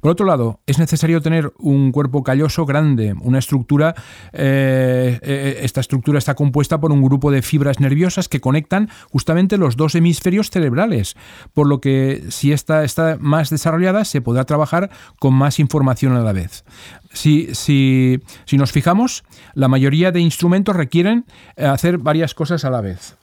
Por 0.00 0.10
otro 0.10 0.26
lado, 0.26 0.60
es 0.66 0.78
necesario 0.78 1.20
tener 1.20 1.52
un 1.58 1.92
cuerpo 1.92 2.22
calloso 2.22 2.66
grande, 2.66 3.14
una 3.20 3.38
estructura, 3.38 3.94
eh, 4.32 5.18
eh, 5.22 5.60
esta 5.62 5.80
estructura 5.80 6.18
está 6.18 6.34
compuesta 6.34 6.80
por 6.80 6.92
un 6.92 7.02
grupo 7.02 7.30
de 7.30 7.42
fibras 7.42 7.80
nerviosas 7.80 8.28
que 8.28 8.40
conectan 8.40 8.88
justamente 9.10 9.58
los 9.58 9.76
dos 9.76 9.94
hemisferios 9.94 10.50
cerebrales, 10.50 11.16
por 11.54 11.66
lo 11.66 11.80
que 11.80 12.24
si 12.28 12.52
esta 12.52 12.84
está 12.84 13.16
más 13.20 13.50
desarrollada 13.50 14.04
se 14.04 14.20
podrá 14.20 14.44
trabajar 14.44 14.90
con 15.18 15.34
más 15.34 15.58
información 15.58 16.14
a 16.14 16.20
la 16.20 16.32
vez. 16.32 16.64
Si, 17.12 17.54
si, 17.54 18.20
si, 18.44 18.58
nos 18.58 18.70
fijamos, 18.70 19.24
la 19.54 19.68
mayoría 19.68 20.12
de 20.12 20.20
instrumentos 20.20 20.76
requieren 20.76 21.24
eh, 21.56 21.64
hacer 21.64 21.98
varias 21.98 22.34
cosas 22.34 22.64
a 22.64 22.70
la 22.70 22.80
vez. 22.80 23.16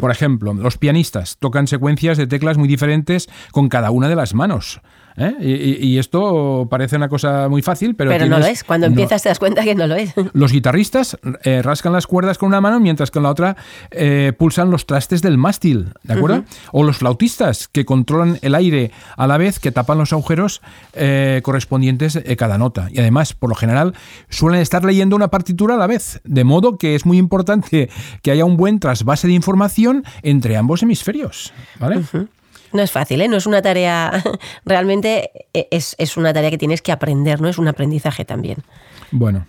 Por 0.00 0.10
ejemplo, 0.10 0.54
los 0.54 0.78
pianistas 0.78 1.36
tocan 1.38 1.66
secuencias 1.66 2.18
de 2.18 2.26
teclas 2.26 2.56
muy 2.56 2.68
diferentes 2.68 3.28
con 3.50 3.68
cada 3.68 3.90
una 3.90 4.08
de 4.08 4.16
las 4.16 4.34
manos. 4.34 4.80
¿Eh? 5.16 5.78
Y, 5.80 5.98
esto 5.98 6.66
parece 6.70 6.96
una 6.96 7.08
cosa 7.08 7.48
muy 7.48 7.62
fácil, 7.62 7.94
pero... 7.94 8.10
Pero 8.10 8.26
no 8.26 8.38
lo 8.38 8.46
es. 8.46 8.64
Cuando 8.64 8.86
empiezas 8.86 9.22
te 9.22 9.28
das 9.28 9.38
cuenta 9.38 9.64
que 9.64 9.74
no 9.74 9.86
lo 9.86 9.94
es. 9.94 10.12
Los 10.32 10.52
guitarristas 10.52 11.16
eh, 11.42 11.62
rascan 11.62 11.92
las 11.92 12.06
cuerdas 12.06 12.38
con 12.38 12.48
una 12.48 12.60
mano 12.60 12.80
mientras 12.80 13.10
con 13.10 13.22
la 13.22 13.30
otra 13.30 13.56
eh, 13.90 14.32
pulsan 14.36 14.70
los 14.70 14.86
trastes 14.86 15.22
del 15.22 15.38
mástil, 15.38 15.94
¿de 16.02 16.14
acuerdo? 16.14 16.44
O 16.72 16.82
los 16.82 16.98
flautistas 16.98 17.68
que 17.68 17.84
controlan 17.84 18.38
el 18.42 18.54
aire 18.54 18.90
a 19.16 19.26
la 19.26 19.38
vez 19.38 19.58
que 19.58 19.72
tapan 19.72 19.98
los 19.98 20.12
agujeros 20.12 20.60
correspondientes 21.42 22.16
a 22.16 22.36
cada 22.36 22.58
nota. 22.58 22.88
Y 22.90 22.98
además, 22.98 23.32
por 23.32 23.50
lo 23.50 23.56
general, 23.56 23.94
suelen 24.28 24.60
estar 24.60 24.84
leyendo 24.84 25.16
una 25.16 25.28
partitura 25.28 25.74
a 25.74 25.78
la 25.78 25.86
vez, 25.86 26.20
de 26.24 26.44
modo 26.44 26.78
que 26.78 26.94
es 26.94 27.06
muy 27.06 27.18
importante 27.18 27.88
que 28.22 28.30
haya 28.30 28.44
un 28.44 28.56
buen 28.56 28.80
trasvase 28.80 29.26
de 29.26 29.34
información 29.34 30.04
entre 30.22 30.56
ambos 30.56 30.82
hemisferios, 30.82 31.52
¿vale? 31.78 32.02
No 32.76 32.82
es 32.82 32.92
fácil, 32.92 33.22
¿eh? 33.22 33.28
no 33.28 33.38
es 33.38 33.46
una 33.46 33.62
tarea, 33.62 34.22
realmente 34.64 35.30
es, 35.52 35.96
es 35.98 36.16
una 36.16 36.32
tarea 36.32 36.50
que 36.50 36.58
tienes 36.58 36.82
que 36.82 36.92
aprender, 36.92 37.40
¿no? 37.40 37.48
Es 37.48 37.58
un 37.58 37.68
aprendizaje 37.68 38.24
también. 38.24 38.58
Bueno, 39.10 39.46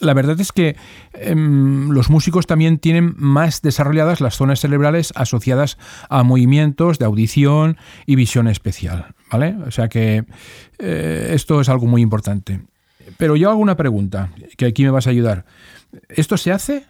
la 0.00 0.14
verdad 0.14 0.40
es 0.40 0.50
que 0.50 0.76
em, 1.12 1.90
los 1.90 2.10
músicos 2.10 2.46
también 2.46 2.78
tienen 2.78 3.14
más 3.16 3.62
desarrolladas 3.62 4.20
las 4.20 4.34
zonas 4.34 4.60
cerebrales 4.60 5.12
asociadas 5.14 5.78
a 6.08 6.22
movimientos 6.22 6.98
de 6.98 7.04
audición 7.04 7.76
y 8.06 8.16
visión 8.16 8.48
especial. 8.48 9.14
¿Vale? 9.30 9.54
O 9.66 9.70
sea 9.70 9.88
que 9.88 10.24
eh, 10.78 11.30
esto 11.34 11.60
es 11.60 11.68
algo 11.68 11.86
muy 11.86 12.02
importante. 12.02 12.62
Pero 13.16 13.36
yo 13.36 13.50
hago 13.50 13.60
una 13.60 13.76
pregunta, 13.76 14.30
que 14.56 14.66
aquí 14.66 14.84
me 14.84 14.90
vas 14.90 15.06
a 15.06 15.10
ayudar. 15.10 15.44
¿Esto 16.08 16.36
se 16.36 16.50
hace 16.50 16.84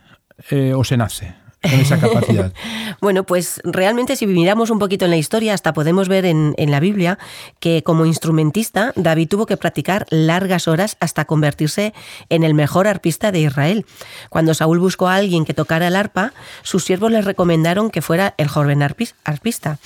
eh, 0.50 0.72
o 0.74 0.84
se 0.84 0.96
nace? 0.96 1.34
Con 1.62 1.72
esa 1.72 1.98
capacidad? 1.98 2.52
bueno, 3.00 3.24
pues 3.24 3.60
realmente 3.64 4.16
si 4.16 4.26
miramos 4.26 4.70
un 4.70 4.78
poquito 4.78 5.04
en 5.04 5.10
la 5.10 5.16
historia, 5.16 5.54
hasta 5.54 5.72
podemos 5.72 6.08
ver 6.08 6.24
en, 6.24 6.54
la 6.56 6.80
Biblia 6.80 7.18
que 7.58 7.82
como 7.82 8.06
instrumentista 8.06 8.92
David 8.96 9.28
tuvo 9.28 9.46
que 9.46 9.56
practicar 9.56 10.06
largas 10.10 10.68
horas 10.68 10.96
hasta 11.00 11.24
convertirse 11.24 11.92
en 12.28 12.44
el 12.44 12.54
mejor 12.54 12.86
arpista 12.86 13.32
de 13.32 13.40
Israel. 13.40 13.86
Cuando 14.28 14.54
Saúl 14.54 14.78
buscó 14.78 15.08
a 15.08 15.16
alguien 15.16 15.44
que 15.44 15.54
tocara 15.54 15.88
el 15.88 15.96
arpa, 15.96 16.32
sus 16.62 16.84
siervos 16.84 17.10
les 17.10 17.24
recomendaron 17.24 17.90
que 17.90 18.02
fuera 18.02 18.34
el 18.38 18.48
joven 18.48 18.82
arpista 18.82 19.78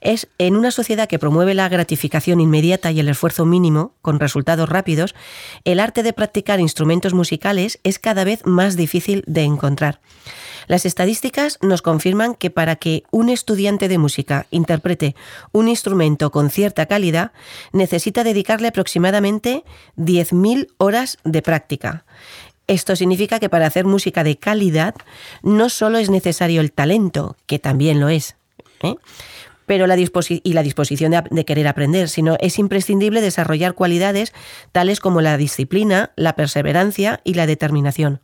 es 0.00 0.28
en 0.38 0.56
una 0.56 0.70
sociedad 0.70 1.08
que 1.08 1.18
promueve 1.18 1.54
la 1.54 1.68
gratificación 1.68 2.40
inmediata 2.40 2.90
y 2.90 3.00
el 3.00 3.08
esfuerzo 3.08 3.44
mínimo, 3.44 3.92
con 4.02 4.20
resultados 4.20 4.68
rápidos, 4.68 5.14
el 5.64 5.80
arte 5.80 6.02
de 6.02 6.12
practicar 6.12 6.60
instrumentos 6.60 7.14
musicales 7.14 7.80
es 7.84 7.98
cada 7.98 8.24
vez 8.24 8.44
más 8.44 8.76
difícil 8.76 9.24
de 9.26 9.42
encontrar. 9.42 10.00
Las 10.66 10.84
estadísticas 10.84 11.58
nos 11.62 11.80
confirman 11.80 12.34
que 12.34 12.50
para 12.50 12.76
que 12.76 13.02
un 13.10 13.30
estudiante 13.30 13.88
de 13.88 13.96
música 13.96 14.46
interprete 14.50 15.16
un 15.50 15.68
instrumento 15.68 16.30
con 16.30 16.50
cierta 16.50 16.86
calidad, 16.86 17.32
necesita 17.72 18.22
dedicarle 18.22 18.68
aproximadamente 18.68 19.64
10.000 19.96 20.68
horas 20.76 21.18
de 21.24 21.40
práctica. 21.40 22.04
Esto 22.66 22.96
significa 22.96 23.40
que 23.40 23.48
para 23.48 23.66
hacer 23.66 23.86
música 23.86 24.22
de 24.24 24.36
calidad 24.36 24.94
no 25.42 25.70
solo 25.70 25.96
es 25.96 26.10
necesario 26.10 26.60
el 26.60 26.70
talento, 26.70 27.36
que 27.46 27.58
también 27.58 27.98
lo 27.98 28.10
es, 28.10 28.36
¿eh? 28.82 28.94
Pero 29.68 29.86
la 29.86 29.96
y 29.96 30.52
la 30.54 30.62
disposición 30.62 31.12
de, 31.30 31.44
querer 31.44 31.68
aprender, 31.68 32.08
sino 32.08 32.36
es 32.40 32.58
imprescindible 32.58 33.20
desarrollar 33.20 33.74
cualidades 33.74 34.32
tales 34.72 34.98
como 34.98 35.20
la 35.20 35.36
disciplina, 35.36 36.10
la 36.16 36.34
perseverancia 36.34 37.20
y 37.22 37.34
la 37.34 37.46
determinación. 37.46 38.20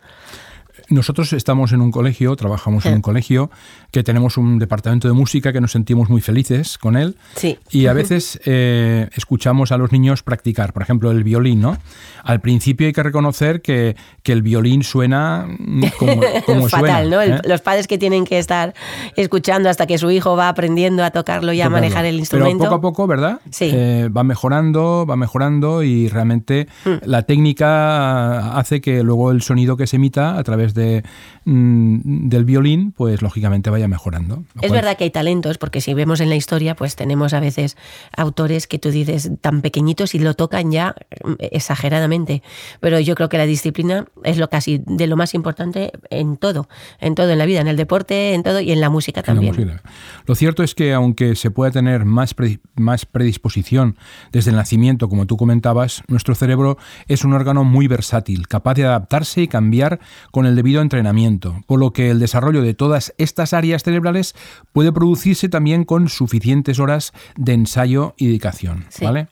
Nosotros 0.88 1.32
estamos 1.32 1.72
en 1.72 1.80
un 1.80 1.90
colegio, 1.90 2.34
trabajamos 2.36 2.84
en 2.86 2.94
un 2.94 3.00
colegio, 3.00 3.50
que 3.90 4.02
tenemos 4.02 4.36
un 4.36 4.58
departamento 4.58 5.08
de 5.08 5.14
música 5.14 5.52
que 5.52 5.60
nos 5.60 5.72
sentimos 5.72 6.10
muy 6.10 6.20
felices 6.20 6.78
con 6.78 6.96
él. 6.96 7.16
Sí. 7.36 7.58
Y 7.70 7.86
a 7.86 7.92
veces 7.92 8.40
eh, 8.44 9.08
escuchamos 9.14 9.72
a 9.72 9.78
los 9.78 9.92
niños 9.92 10.22
practicar, 10.22 10.72
por 10.72 10.82
ejemplo, 10.82 11.10
el 11.10 11.24
violín, 11.24 11.60
¿no? 11.60 11.78
Al 12.22 12.40
principio 12.40 12.86
hay 12.86 12.92
que 12.92 13.02
reconocer 13.02 13.62
que, 13.62 13.96
que 14.22 14.32
el 14.32 14.42
violín 14.42 14.82
suena 14.82 15.46
como, 15.98 16.22
como 16.46 16.68
Fatal, 16.68 17.10
¿no? 17.10 17.22
¿eh? 17.22 17.40
Los 17.44 17.60
padres 17.60 17.86
que 17.86 17.98
tienen 17.98 18.24
que 18.24 18.38
estar 18.38 18.74
escuchando 19.16 19.68
hasta 19.68 19.86
que 19.86 19.98
su 19.98 20.10
hijo 20.10 20.36
va 20.36 20.48
aprendiendo 20.48 21.04
a 21.04 21.10
tocarlo 21.10 21.52
y 21.52 21.60
a 21.60 21.70
manejar 21.70 22.04
el 22.04 22.18
instrumento. 22.18 22.58
Pero 22.58 22.70
poco 22.70 22.74
a 22.74 22.80
poco, 22.80 23.06
¿verdad? 23.06 23.40
Sí. 23.50 23.70
Eh, 23.72 24.08
va 24.14 24.24
mejorando, 24.24 25.06
va 25.06 25.16
mejorando 25.16 25.82
y 25.82 26.08
realmente 26.08 26.68
hmm. 26.84 26.94
la 27.04 27.22
técnica 27.22 28.56
hace 28.56 28.80
que 28.80 29.02
luego 29.02 29.30
el 29.30 29.42
sonido 29.42 29.76
que 29.76 29.86
se 29.86 29.96
emita 29.96 30.36
a 30.36 30.44
través 30.44 30.73
de, 30.74 31.02
mm, 31.44 32.28
del 32.28 32.44
violín, 32.44 32.92
pues 32.92 33.22
lógicamente 33.22 33.70
vaya 33.70 33.88
mejorando. 33.88 34.44
Es 34.60 34.72
verdad 34.72 34.96
que 34.96 35.04
hay 35.04 35.10
talentos, 35.10 35.58
porque 35.58 35.80
si 35.80 35.94
vemos 35.94 36.20
en 36.20 36.28
la 36.28 36.36
historia, 36.36 36.76
pues 36.76 36.96
tenemos 36.96 37.34
a 37.34 37.40
veces 37.40 37.76
autores 38.16 38.66
que 38.66 38.78
tú 38.78 38.90
dices 38.90 39.30
tan 39.40 39.62
pequeñitos 39.62 40.14
y 40.14 40.18
lo 40.18 40.34
tocan 40.34 40.70
ya 40.70 40.94
mm, 41.24 41.34
exageradamente. 41.38 42.42
Pero 42.80 43.00
yo 43.00 43.14
creo 43.14 43.28
que 43.28 43.38
la 43.38 43.46
disciplina 43.46 44.06
es 44.22 44.38
lo 44.38 44.48
casi 44.48 44.82
de 44.86 45.06
lo 45.06 45.16
más 45.16 45.34
importante 45.34 45.92
en 46.10 46.36
todo, 46.36 46.68
en 47.00 47.14
todo, 47.14 47.30
en 47.30 47.38
la 47.38 47.46
vida, 47.46 47.60
en 47.60 47.68
el 47.68 47.76
deporte, 47.76 48.34
en 48.34 48.42
todo 48.42 48.60
y 48.60 48.72
en 48.72 48.80
la 48.80 48.90
música 48.90 49.22
también. 49.22 49.80
Lo 50.26 50.34
cierto 50.34 50.62
es 50.62 50.74
que 50.74 50.92
aunque 50.92 51.36
se 51.36 51.50
pueda 51.50 51.70
tener 51.70 52.04
más, 52.04 52.34
más 52.76 53.06
predisposición 53.06 53.96
desde 54.32 54.50
el 54.50 54.56
nacimiento, 54.56 55.08
como 55.08 55.26
tú 55.26 55.36
comentabas, 55.36 56.02
nuestro 56.08 56.34
cerebro 56.34 56.78
es 57.06 57.24
un 57.24 57.32
órgano 57.32 57.64
muy 57.64 57.88
versátil, 57.88 58.48
capaz 58.48 58.74
de 58.74 58.84
adaptarse 58.84 59.42
y 59.42 59.48
cambiar 59.48 60.00
con 60.30 60.46
el 60.46 60.53
debido 60.56 60.82
entrenamiento, 60.82 61.62
por 61.66 61.80
lo 61.80 61.92
que 61.92 62.10
el 62.10 62.18
desarrollo 62.18 62.62
de 62.62 62.74
todas 62.74 63.14
estas 63.18 63.52
áreas 63.52 63.82
cerebrales 63.82 64.34
puede 64.72 64.92
producirse 64.92 65.48
también 65.48 65.84
con 65.84 66.08
suficientes 66.08 66.78
horas 66.78 67.12
de 67.36 67.52
ensayo 67.52 68.14
y 68.16 68.26
dedicación. 68.26 68.86
¿vale? 69.00 69.28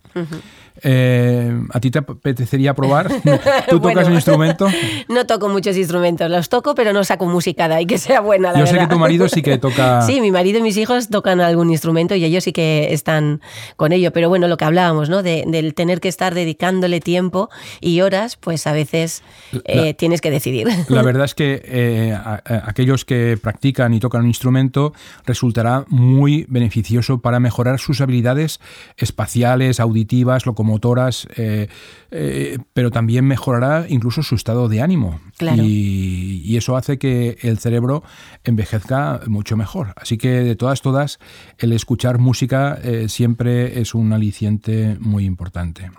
Eh, 0.83 1.61
¿A 1.71 1.81
ti 1.81 1.91
te 1.91 1.99
apetecería 1.99 2.75
probar? 2.75 3.09
¿Tú 3.69 3.81
tocas 3.81 4.09
un 4.09 4.15
instrumento? 4.15 4.67
No 5.09 5.27
toco 5.27 5.49
muchos 5.49 5.77
instrumentos, 5.77 6.31
los 6.31 6.49
toco, 6.49 6.75
pero 6.75 6.93
no 6.93 7.05
saco 7.05 7.27
música 7.27 7.69
de 7.69 7.75
ahí 7.75 7.87
que 7.87 7.99
sea 7.99 8.21
buena. 8.21 8.53
La 8.53 8.61
Yo 8.61 8.67
sé 8.67 8.79
que 8.79 8.87
tu 8.87 8.99
marido 8.99 9.29
sí 9.29 9.43
que 9.43 9.59
toca. 9.59 10.03
Sí, 10.07 10.21
mi 10.21 10.31
marido 10.31 10.59
y 10.59 10.63
mis 10.63 10.77
hijos 10.77 11.09
tocan 11.09 11.41
algún 11.41 11.71
instrumento 11.71 12.15
y 12.15 12.25
ellos 12.25 12.45
sí 12.45 12.53
que 12.53 12.93
están 12.93 13.41
con 13.77 13.93
ello. 13.93 14.13
Pero 14.13 14.29
bueno, 14.29 14.49
lo 14.49 14.57
que 14.57 14.65
hablábamos, 14.65 15.11
¿no? 15.11 15.23
De, 15.23 15.45
del 15.47 15.75
tener 15.75 16.01
que 16.01 16.09
estar 16.09 16.35
dedicándole 16.35 17.01
tiempo 17.01 17.51
y 17.81 18.01
horas, 18.01 18.37
pues 18.37 18.67
a 18.67 18.73
veces 18.73 19.23
eh, 19.65 19.95
tienes 19.95 20.21
que 20.21 20.31
decidir. 20.31 20.69
La 20.89 21.03
verdad 21.13 21.25
es 21.27 21.35
que 21.35 21.63
eh, 21.65 22.19
aquellos 22.65 23.05
que 23.05 23.39
practican 23.41 23.95
y 23.95 24.01
tocan 24.01 24.23
un 24.23 24.29
instrumento 24.29 24.93
resultará 25.27 25.85
muy 25.89 26.47
beneficioso 26.49 27.19
para 27.19 27.41
mejorar 27.41 27.79
sus 27.79 28.01
habilidades 28.01 28.61
espaciales, 28.97 29.81
auditivas, 29.81 30.47
locomotoras 30.47 30.73
motoras, 30.73 31.29
eh, 31.37 31.69
eh, 32.11 32.59
pero 32.73 32.91
también 32.91 33.27
mejorará 33.27 33.85
incluso 33.89 34.23
su 34.23 34.37
estado 34.37 34.69
de 34.69 34.81
ánimo. 34.81 35.21
Y, 35.41 36.57
eso 36.57 36.77
hace 36.77 36.99
que 36.99 37.39
el 37.43 37.59
cerebro 37.59 38.05
envejezca 38.45 39.21
mucho 39.27 39.57
mejor. 39.57 39.95
Así 39.97 40.17
que 40.17 40.29
de 40.29 40.55
todas, 40.55 40.81
todas, 40.81 41.19
el 41.59 41.73
escuchar 41.73 42.19
música 42.19 42.79
siempre 43.09 43.81
es 43.81 43.95
un 43.95 44.13
aliciente 44.13 44.97
muy 45.01 45.25
importante. 45.25 45.91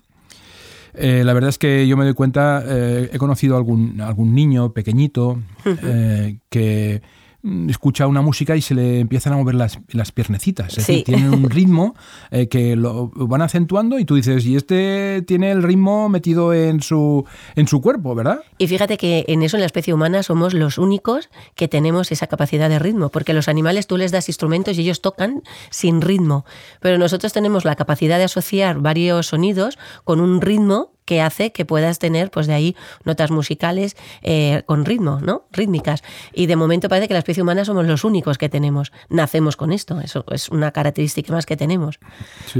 La 0.95 1.33
verdad 1.33 1.49
es 1.49 1.57
que 1.57 1.87
yo 1.87 1.97
me 1.97 2.03
doy 2.03 2.13
cuenta, 2.13 2.63
he 2.67 3.17
conocido 3.17 3.57
algún, 3.57 4.01
algún 4.01 4.35
niño 4.35 4.73
pequeñito 4.73 5.39
que 6.49 7.01
Mm, 7.01 7.22
escucha 7.67 8.07
una 8.07 8.21
música 8.21 8.55
y 8.55 8.61
se 8.61 8.73
le 8.73 8.99
empiezan 8.99 9.33
a 9.33 9.37
mover 9.37 9.55
las, 9.55 9.79
las 9.89 10.11
piernecitas. 10.11 10.77
Es 10.77 10.87
decir, 10.87 11.03
tienen 11.03 11.33
un 11.33 11.49
ritmo 11.49 11.95
eh, 12.31 12.47
que 12.47 12.75
lo 12.75 13.11
van 13.13 13.41
acentuando 13.41 13.99
y 13.99 14.05
tú 14.05 14.15
dices, 14.15 14.45
y 14.45 14.55
este 14.55 15.23
tiene 15.27 15.51
el 15.51 15.61
ritmo 15.61 16.07
metido 16.07 16.53
en 16.53 16.81
su, 16.81 17.25
en 17.55 17.67
su 17.67 17.81
cuerpo, 17.81 18.15
¿verdad? 18.15 18.39
Y 18.57 18.67
fíjate 18.67 18.97
que 18.97 19.25
en 19.27 19.43
eso, 19.43 19.57
en 19.57 19.61
la 19.61 19.65
especie 19.65 19.93
humana, 19.93 20.23
somos 20.23 20.53
los 20.53 20.77
únicos 20.77 21.29
que 21.55 21.67
tenemos 21.67 22.11
esa 22.11 22.27
capacidad 22.27 22.69
de 22.69 22.79
ritmo, 22.79 23.09
porque 23.09 23.33
los 23.33 23.49
animales 23.49 23.87
tú 23.87 23.97
les 23.97 24.11
das 24.11 24.29
instrumentos 24.29 24.77
y 24.77 24.81
ellos 24.81 25.01
tocan 25.01 25.43
sin 25.69 26.01
ritmo, 26.01 26.45
pero 26.79 26.97
nosotros 26.97 27.33
tenemos 27.33 27.65
la 27.65 27.75
capacidad 27.75 28.17
de 28.17 28.25
asociar 28.25 28.79
varios 28.79 29.27
sonidos 29.27 29.77
con 30.05 30.21
un 30.21 30.39
ritmo 30.39 30.93
que 31.05 31.21
hace 31.21 31.51
que 31.51 31.65
puedas 31.65 31.99
tener, 31.99 32.31
pues 32.31 32.47
de 32.47 32.53
ahí, 32.53 32.75
notas 33.03 33.31
musicales 33.31 33.95
eh, 34.21 34.63
con 34.65 34.85
ritmo, 34.85 35.19
¿no? 35.21 35.45
Rítmicas. 35.51 36.03
Y 36.33 36.45
de 36.45 36.55
momento 36.55 36.89
parece 36.89 37.07
que 37.07 37.13
la 37.13 37.19
especie 37.19 37.43
humana 37.43 37.65
somos 37.65 37.85
los 37.85 38.03
únicos 38.03 38.37
que 38.37 38.49
tenemos. 38.49 38.91
Nacemos 39.09 39.55
con 39.55 39.71
esto, 39.71 39.99
eso 40.01 40.25
es 40.31 40.49
una 40.49 40.71
característica 40.71 41.33
más 41.33 41.45
que 41.45 41.57
tenemos. 41.57 41.99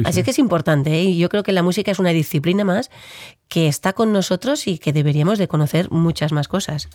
Así 0.05 0.19
es 0.19 0.25
que 0.25 0.31
es 0.31 0.39
importante, 0.39 0.93
¿eh? 0.93 1.03
y 1.03 1.17
yo 1.17 1.29
creo 1.29 1.43
que 1.43 1.51
la 1.51 1.63
música 1.63 1.91
es 1.91 1.99
una 1.99 2.09
disciplina 2.09 2.63
más 2.63 2.89
que 3.47 3.67
está 3.67 3.93
con 3.93 4.13
nosotros 4.13 4.67
y 4.67 4.77
que 4.77 4.93
deberíamos 4.93 5.37
de 5.37 5.47
conocer 5.47 5.89
muchas 5.91 6.31
más 6.31 6.47
cosas. 6.47 6.89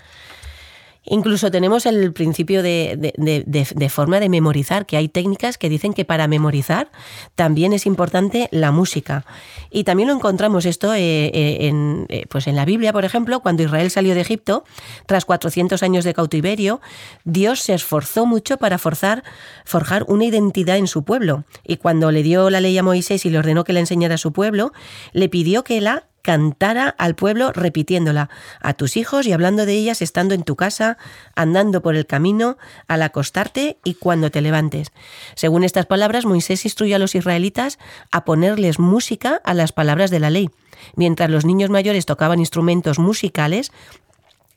Incluso 1.05 1.51
tenemos 1.51 1.87
el 1.87 2.13
principio 2.13 2.63
de, 2.63 3.89
forma 3.91 4.21
de 4.21 4.29
memorizar, 4.29 4.85
que 4.85 4.97
hay 4.97 5.09
técnicas 5.09 5.57
que 5.57 5.69
dicen 5.69 5.95
que 5.95 6.05
para 6.05 6.29
memorizar 6.29 6.91
también 7.35 7.73
es 7.73 7.87
importante 7.87 8.49
la 8.51 8.73
música. 8.73 9.25
Y 9.71 9.85
también 9.85 10.09
lo 10.09 10.15
encontramos 10.15 10.67
esto 10.67 10.95
eh, 10.95 11.27
eh, 11.27 11.69
en, 11.69 12.07
eh, 12.09 12.27
pues 12.29 12.47
en 12.47 12.57
la 12.57 12.65
Biblia, 12.65 12.93
por 12.93 13.05
ejemplo, 13.05 13.41
cuando 13.41 13.63
Israel 13.63 13.91
salió 13.91 14.15
de 14.15 14.21
Egipto, 14.21 14.65
tras 15.07 15.25
400 15.25 15.83
años 15.83 16.05
de 16.05 16.15
cautiverio, 16.15 16.81
Dios 17.25 17.61
se 17.61 17.75
esforzó 17.75 18.27
mucho 18.27 18.59
para 18.59 18.79
forzar, 18.79 19.25
forjar 19.65 20.05
una 20.09 20.25
identidad 20.25 20.77
en 20.77 20.87
su 20.87 21.05
pueblo. 21.05 21.45
Y 21.67 21.79
cuando 21.79 22.11
le 22.11 22.23
dio 22.23 22.51
la 22.51 22.61
ley 22.61 22.77
a 22.77 22.83
Moisés 22.83 23.25
y 23.25 23.31
le 23.31 23.39
ordenó 23.39 23.65
que 23.65 23.73
le 23.73 23.81
enseñara 23.81 24.17
a 24.17 24.19
su 24.19 24.33
pueblo, 24.33 24.73
le 25.13 25.29
pidió 25.29 25.65
que 25.65 25.81
la 25.81 26.05
cantara 26.29 26.91
al 26.99 27.15
pueblo 27.15 27.53
repitiéndola 27.53 28.29
a 28.61 28.75
tus 28.75 28.99
hijos 28.99 29.27
y 29.27 29.33
hablando 29.33 29.65
de 29.65 29.73
ellas 29.73 30.03
estando 30.03 30.35
en 30.35 30.43
tu 30.43 30.57
casa, 30.57 30.99
andando 31.35 31.81
por 31.81 31.97
el 31.97 32.05
camino, 32.05 32.59
al 32.87 33.01
acostarte 33.01 33.79
y 33.83 33.95
cuando 33.95 34.31
te 34.31 34.43
levantes. 34.43 34.93
Según 35.37 35.65
estas 35.65 35.87
palabras, 35.87 36.27
Moisés 36.27 36.67
instruyó 36.67 36.97
a 36.97 36.99
los 36.99 37.15
israelitas 37.15 37.79
a 38.13 38.27
ponerles 38.27 38.79
música 38.79 39.41
a 39.43 39.55
las 39.55 39.73
palabras 39.73 40.11
de 40.11 40.21
la 40.21 40.29
ley. 40.29 40.51
Mientras 40.97 41.31
los 41.31 41.47
niños 41.47 41.71
mayores 41.71 42.05
tocaban 42.05 42.41
instrumentos 42.41 42.99
musicales, 42.99 43.73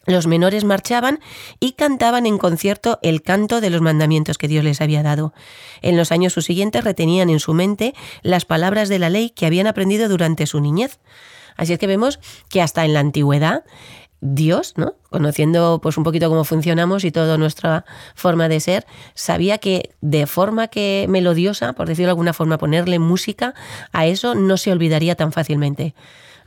los 0.06 0.28
menores 0.28 0.66
marchaban 0.66 1.22
y 1.62 1.74
cantaban 1.74 2.26
en 2.26 2.38
concierto 2.38 3.00
el 3.02 3.22
canto 3.22 3.62
de 3.62 3.70
los 3.70 3.80
mandamientos 3.80 4.38
que 4.38 4.50
Dios 4.50 4.66
les 4.66 4.82
había 4.82 5.04
dado. 5.04 5.34
En 5.82 5.96
los 5.96 6.12
años 6.12 6.34
subsiguientes 6.34 6.84
retenían 6.84 7.30
en 7.30 7.40
su 7.40 7.54
mente 7.54 7.94
las 8.24 8.44
palabras 8.44 8.90
de 8.90 9.00
la 9.00 9.10
ley 9.10 9.30
que 9.30 9.46
habían 9.46 9.68
aprendido 9.68 10.10
durante 10.10 10.48
su 10.48 10.60
niñez. 10.60 11.00
Así 11.62 11.74
es 11.74 11.78
que 11.78 11.86
vemos 11.86 12.20
que 12.50 12.60
hasta 12.60 12.86
en 12.86 12.94
la 12.96 13.02
antigüedad 13.02 13.64
Dios, 14.20 14.74
¿no? 14.78 14.96
Conociendo 15.12 15.80
pues 15.80 15.96
un 15.96 16.04
poquito 16.04 16.28
cómo 16.28 16.44
funcionamos 16.44 17.04
y 17.04 17.12
toda 17.12 17.38
nuestra 17.38 17.86
forma 18.16 18.50
de 18.50 18.60
ser, 18.60 18.88
sabía 19.14 19.60
que 19.60 19.92
de 20.02 20.26
forma 20.26 20.70
que 20.70 21.06
melodiosa, 21.08 21.74
por 21.74 21.88
decirlo 21.88 22.08
de 22.08 22.12
alguna 22.14 22.34
forma, 22.34 22.58
ponerle 22.58 22.98
música 22.98 23.54
a 23.92 24.08
eso 24.08 24.34
no 24.34 24.58
se 24.58 24.72
olvidaría 24.72 25.14
tan 25.14 25.32
fácilmente. 25.32 25.94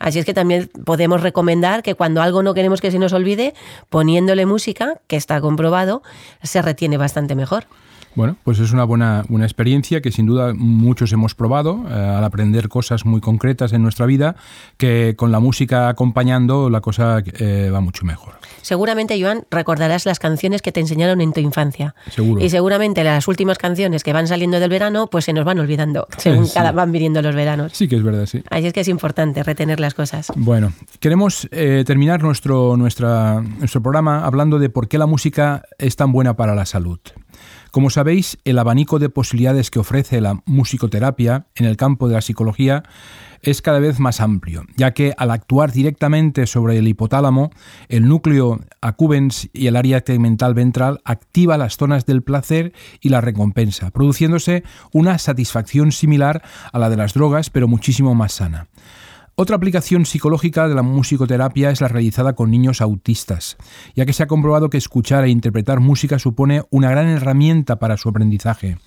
Así 0.01 0.19
es 0.19 0.25
que 0.25 0.35
también 0.35 0.69
podemos 0.85 1.21
recomendar 1.21 1.85
que 1.85 1.95
cuando 1.95 2.21
algo 2.21 2.43
no 2.43 2.53
queremos 2.53 2.81
que 2.81 2.91
se 2.91 2.99
nos 2.99 3.13
olvide, 3.13 3.55
poniéndole 3.91 4.47
música, 4.47 5.01
que 5.07 5.15
está 5.15 5.41
comprobado, 5.41 6.03
se 6.43 6.61
retiene 6.61 6.97
bastante 6.97 7.37
mejor. 7.37 7.69
Bueno, 8.15 8.37
pues 8.45 8.59
es 8.59 8.73
una 8.73 8.85
buena, 8.85 9.25
una 9.29 9.45
experiencia 9.45 10.01
que 10.01 10.13
sin 10.13 10.27
duda 10.27 10.53
muchos 10.55 11.13
hemos 11.13 11.35
probado 11.35 11.85
eh, 11.89 11.93
al 11.93 12.25
aprender 12.25 12.69
cosas 12.69 13.05
muy 13.05 13.21
concretas 13.21 13.73
en 13.73 13.83
nuestra 13.83 14.07
vida, 14.07 14.37
que 14.77 15.15
con 15.17 15.33
la 15.33 15.41
música 15.41 15.89
acompañando 15.89 16.71
la 16.71 16.81
cosa 16.81 17.23
eh, 17.25 17.71
va 17.73 17.81
mucho 17.81 18.05
mejor. 18.05 18.35
Seguramente, 18.63 19.21
Joan, 19.21 19.45
recordarás 19.51 20.07
las 20.07 20.19
canciones 20.19 20.63
que 20.63 20.73
te 20.73 20.81
enseñaron 20.81 21.21
en 21.21 21.33
tu 21.33 21.41
infancia. 21.41 21.95
Seguro. 22.11 22.43
Y 22.43 22.49
seguramente 22.49 23.05
las 23.05 23.29
últimas 23.29 23.59
canciones 23.59 24.03
que 24.03 24.13
van 24.13 24.27
saliendo 24.27 24.61
del 24.61 24.71
verano, 24.71 25.09
pues 25.09 25.27
se 25.27 25.33
nos 25.33 25.45
van 25.45 25.59
olvidando 25.59 26.07
según 26.17 26.49
cada 26.49 26.73
van 26.73 26.93
viniendo 26.93 27.21
los 27.21 27.35
veranos. 27.35 27.73
Sí 27.75 27.89
que 27.89 27.97
es 27.97 28.03
verdad, 28.03 28.27
sí. 28.27 28.43
Así 28.49 28.67
es 28.67 28.73
que 28.73 28.81
es 28.81 28.89
importante 28.89 29.43
retener 29.43 29.81
las 29.81 29.95
cosas. 29.95 30.33
Bueno, 30.37 30.73
queremos 31.01 31.49
eh, 31.51 31.85
terminar 31.87 32.23
nuestro, 32.23 32.77
nuestra, 32.77 33.41
nuestro 33.41 33.83
programa 33.83 34.25
hablando 34.25 34.59
de 34.59 34.71
por 34.71 34.89
qué 34.89 34.99
la 34.99 35.07
música 35.07 35.65
es 35.79 35.97
tan 35.97 36.13
buena 36.13 36.37
para 36.37 36.55
la 36.55 36.65
salud. 36.65 37.01
Como 37.75 37.91
sabéis, 37.91 38.39
el 38.45 38.61
abanico 38.61 39.01
de 39.01 39.09
posibilidades 39.09 39.73
que 39.73 39.81
ofrece 39.81 40.21
la 40.21 40.41
musicoterapia 40.47 41.49
en 41.57 41.67
el 41.67 41.77
campo 41.77 42.07
de 42.07 42.15
la 42.15 42.21
psicología 42.21 42.85
es 43.43 43.63
cada 43.63 43.81
vez 43.81 43.99
más 43.99 44.21
amplio, 44.21 44.65
ya 44.77 44.93
que 44.93 45.13
al 45.19 45.33
actuar 45.33 45.73
directamente 45.73 46.47
sobre 46.47 46.79
el 46.79 46.87
hipotálamo, 46.87 47.51
el 47.89 48.07
núcleo 48.07 48.61
accumbens 48.81 49.49
y 49.53 49.67
el 49.67 49.75
área 49.75 50.03
tegmental 50.03 50.55
ventral 50.55 51.01
activa 51.05 51.59
las 51.59 51.77
zonas 51.77 52.07
del 52.07 52.23
placer 52.23 52.73
y 53.01 53.09
la 53.09 53.21
recompensa, 53.21 53.91
produciéndose 53.91 54.63
una 54.93 55.19
satisfacción 55.19 55.91
similar 55.91 56.45
a 56.73 56.79
la 56.79 56.91
de 56.91 56.97
las 56.97 57.13
drogas, 57.13 57.51
pero 57.51 57.67
muchísimo 57.67 58.15
más 58.15 58.35
sana. 58.35 58.69
Otra 59.37 59.57
aplicación 59.57 60.07
psicológica 60.07 60.69
de 60.69 60.77
la 60.77 60.83
musicoterapia 60.83 61.71
es 61.71 61.81
la 61.81 61.89
realizada 61.89 62.35
con 62.35 62.53
niños 62.53 62.81
autistas, 62.81 63.57
ya 63.97 64.07
que 64.07 64.13
se 64.13 64.23
ha 64.23 64.29
comprobado 64.29 64.71
que 64.71 64.79
escuchar 64.79 65.25
e 65.25 65.31
interpretar 65.31 65.81
música 65.81 66.21
supone 66.21 66.63
una 66.71 66.89
gran 66.89 67.09
herramienta 67.09 67.81
para 67.81 67.97
su 67.97 68.09
aprendizaje. 68.09 68.79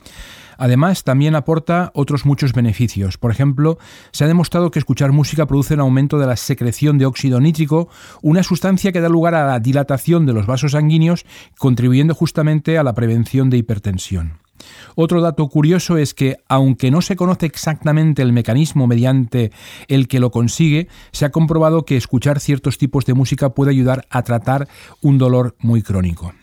Además, 0.57 1.03
también 1.03 1.35
aporta 1.35 1.91
otros 1.93 2.25
muchos 2.25 2.53
beneficios. 2.53 3.17
Por 3.17 3.29
ejemplo, 3.29 3.77
se 4.11 4.23
ha 4.23 4.27
demostrado 4.27 4.71
que 4.71 4.79
escuchar 4.79 5.11
música 5.11 5.47
produce 5.47 5.73
un 5.73 5.81
aumento 5.81 6.17
de 6.17 6.27
la 6.27 6.37
secreción 6.37 6.97
de 6.97 7.05
óxido 7.05 7.41
nítrico, 7.41 7.89
una 8.21 8.41
sustancia 8.41 8.93
que 8.93 9.01
da 9.01 9.09
lugar 9.09 9.35
a 9.35 9.47
la 9.47 9.59
dilatación 9.59 10.25
de 10.25 10.31
los 10.33 10.47
vasos 10.47 10.71
sanguíneos, 10.71 11.25
contribuyendo 11.57 12.15
justamente 12.15 12.77
a 12.77 12.83
la 12.83 12.93
prevención 12.93 13.49
de 13.49 13.57
hipertensión. 13.57 14.46
Otro 14.95 15.21
dato 15.21 15.47
curioso 15.47 15.97
es 15.97 16.13
que, 16.13 16.37
aunque 16.47 16.91
no 16.91 17.01
se 17.01 17.15
conoce 17.15 17.45
exactamente 17.45 18.21
el 18.21 18.33
mecanismo 18.33 18.87
mediante 18.87 19.51
el 19.87 20.07
que 20.07 20.19
lo 20.19 20.31
consigue, 20.31 20.87
se 21.11 21.25
ha 21.25 21.31
comprobado 21.31 21.85
que 21.85 21.97
escuchar 21.97 22.39
ciertos 22.39 22.77
tipos 22.77 23.05
de 23.05 23.13
música 23.13 23.49
puede 23.49 23.71
ayudar 23.71 24.05
a 24.09 24.23
tratar 24.23 24.67
un 25.01 25.17
dolor 25.17 25.55
muy 25.59 25.81
crónico. 25.81 26.33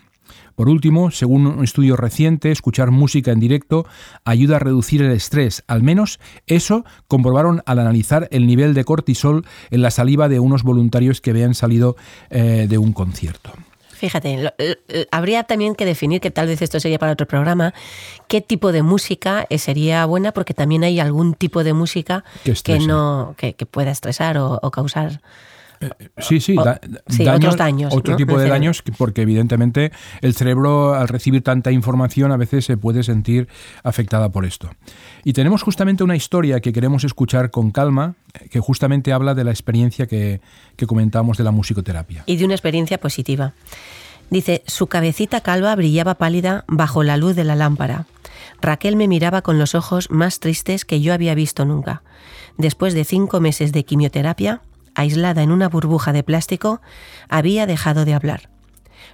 Por 0.55 0.69
último, 0.69 1.11
según 1.11 1.47
un 1.47 1.65
estudio 1.65 1.97
reciente, 1.97 2.53
escuchar 2.53 2.93
música 2.93 3.33
en 3.33 3.41
directo 3.41 3.87
ayuda 4.25 4.57
a 4.57 4.61
reducir 4.61 5.03
el 5.03 5.11
estrés. 5.11 5.65
Al 5.67 5.83
menos 5.83 6.21
eso 6.47 6.85
comprobaron 7.09 7.63
al 7.67 7.81
analizar 7.81 8.29
el 8.31 8.47
nivel 8.47 8.73
de 8.73 8.85
cortisol 8.85 9.45
en 9.71 9.83
la 9.83 9.91
saliva 9.91 10.29
de 10.29 10.39
unos 10.39 10.63
voluntarios 10.63 11.21
que 11.21 11.31
habían 11.31 11.55
salido 11.55 11.97
eh, 12.31 12.67
de 12.69 12.79
un 12.79 12.93
concierto. 12.93 13.53
Fíjate, 13.95 14.53
habría 15.11 15.45
también 15.45 15.75
que 15.75 15.85
definir, 15.85 16.21
que 16.21 16.31
tal 16.31 16.47
vez 16.47 16.61
esto 16.63 16.81
sería 16.81 16.99
para 16.99 17.13
otro 17.13 17.27
programa, 17.27 17.75
qué 18.29 18.41
tipo 18.41 18.73
de 18.73 18.83
música 18.83 19.47
eh, 19.51 19.59
sería 19.59 20.05
buena, 20.07 20.33
porque 20.33 20.55
también 20.55 20.85
hay 20.85 21.01
algún 21.01 21.35
tipo 21.35 21.65
de 21.65 21.73
música 21.73 22.25
que, 22.65 22.79
no 22.81 23.35
que, 23.37 23.55
pueda 23.67 23.91
estresar 23.91 24.39
o, 24.39 24.71
causar 24.71 25.21
eh, 25.99 26.09
sí, 26.19 26.41
sí, 26.41 26.57
otros 26.57 27.57
daños. 27.57 27.95
Otro 27.95 28.17
tipo 28.17 28.39
de 28.39 28.49
daños, 28.49 28.83
porque 28.97 29.23
evidentemente 29.23 29.93
el 30.21 30.35
cerebro 30.35 30.95
al 30.95 31.09
recibir 31.09 31.43
tanta 31.43 31.71
información 31.71 32.33
a 32.33 32.37
veces 32.37 32.65
se 32.65 32.77
puede 32.77 33.03
sentir 33.03 33.49
afectada 33.83 34.31
por 34.31 34.45
esto. 34.45 34.71
Y 35.25 35.33
tenemos 35.33 35.63
justamente 35.63 36.05
una 36.05 36.17
historia 36.17 36.61
que 36.61 36.73
queremos 36.73 37.05
escuchar 37.05 37.51
con 37.51 37.71
calma, 37.71 38.15
que 38.51 38.61
justamente 38.61 39.13
habla 39.13 39.35
de 39.35 39.45
la 39.45 39.51
experiencia 39.51 40.07
que, 40.07 40.41
que 40.77 40.87
comentamos 40.87 41.39
de 41.39 41.45
la 41.45 41.51
musicoterapia. 41.51 42.25
Y 42.27 42.37
de 42.37 42.45
una 42.45 42.55
experiencia 42.55 42.99
positiva. 42.99 43.53
Dice, 44.31 44.63
su 44.67 44.87
cabecita 44.87 45.43
calva 45.43 45.75
brillaba 45.77 46.15
pálida 46.15 46.65
bajo 46.67 47.03
la 47.03 47.17
luz 47.17 47.37
de 47.37 47.45
la 47.45 47.55
lámpara. 47.57 48.07
Raquel 48.61 48.97
me 48.97 49.09
miraba 49.09 49.43
con 49.43 49.59
los 49.59 49.75
ojos 49.75 50.11
más 50.11 50.41
tristes 50.41 50.85
que 50.85 51.01
yo 51.01 51.13
había 51.13 51.35
visto 51.35 51.65
nunca. 51.65 52.03
Después 52.57 52.95
de 52.95 53.05
cinco 53.05 53.41
meses 53.41 53.73
de 53.73 53.85
quimioterapia, 53.85 54.63
aislada 54.95 55.43
en 55.43 55.51
una 55.51 55.69
burbuja 55.69 56.13
de 56.13 56.23
plástico, 56.23 56.81
había 57.29 57.67
dejado 57.67 58.05
de 58.05 58.15
hablar. 58.15 58.51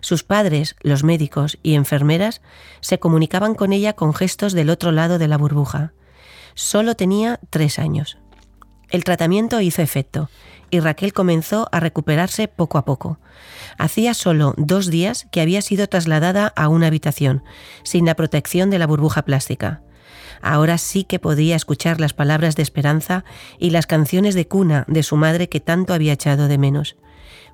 Sus 0.00 0.24
padres, 0.24 0.76
los 0.80 1.04
médicos 1.04 1.58
y 1.62 1.74
enfermeras 1.74 2.40
se 2.80 2.98
comunicaban 2.98 3.54
con 3.54 3.72
ella 3.72 3.92
con 3.92 4.14
gestos 4.14 4.52
del 4.52 4.70
otro 4.70 4.92
lado 4.92 5.18
de 5.18 5.28
la 5.28 5.36
burbuja. 5.36 5.92
Solo 6.54 6.94
tenía 6.94 7.40
tres 7.50 7.78
años. 7.78 8.18
El 8.88 9.04
tratamiento 9.04 9.60
hizo 9.60 9.82
efecto 9.82 10.30
y 10.70 10.80
Raquel 10.80 11.12
comenzó 11.12 11.68
a 11.72 11.80
recuperarse 11.80 12.48
poco 12.48 12.78
a 12.78 12.84
poco. 12.84 13.18
Hacía 13.78 14.14
solo 14.14 14.54
dos 14.56 14.88
días 14.88 15.26
que 15.32 15.40
había 15.40 15.62
sido 15.62 15.88
trasladada 15.88 16.52
a 16.56 16.68
una 16.68 16.86
habitación, 16.86 17.42
sin 17.82 18.06
la 18.06 18.14
protección 18.14 18.70
de 18.70 18.78
la 18.78 18.86
burbuja 18.86 19.22
plástica. 19.22 19.82
Ahora 20.42 20.78
sí 20.78 21.04
que 21.04 21.18
podía 21.18 21.56
escuchar 21.56 22.00
las 22.00 22.14
palabras 22.14 22.56
de 22.56 22.62
esperanza 22.62 23.24
y 23.58 23.70
las 23.70 23.86
canciones 23.86 24.34
de 24.34 24.46
cuna 24.46 24.84
de 24.88 25.02
su 25.02 25.16
madre 25.16 25.48
que 25.48 25.60
tanto 25.60 25.92
había 25.92 26.14
echado 26.14 26.48
de 26.48 26.58
menos. 26.58 26.96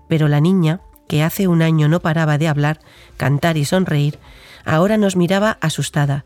Pero 0.08 0.28
la 0.28 0.40
niña, 0.40 0.80
que 1.08 1.22
hace 1.22 1.48
un 1.48 1.62
año 1.62 1.88
no 1.88 2.00
paraba 2.00 2.38
de 2.38 2.48
hablar, 2.48 2.80
cantar 3.16 3.56
y 3.56 3.64
sonreír, 3.64 4.18
ahora 4.64 4.96
nos 4.96 5.16
miraba 5.16 5.58
asustada, 5.60 6.24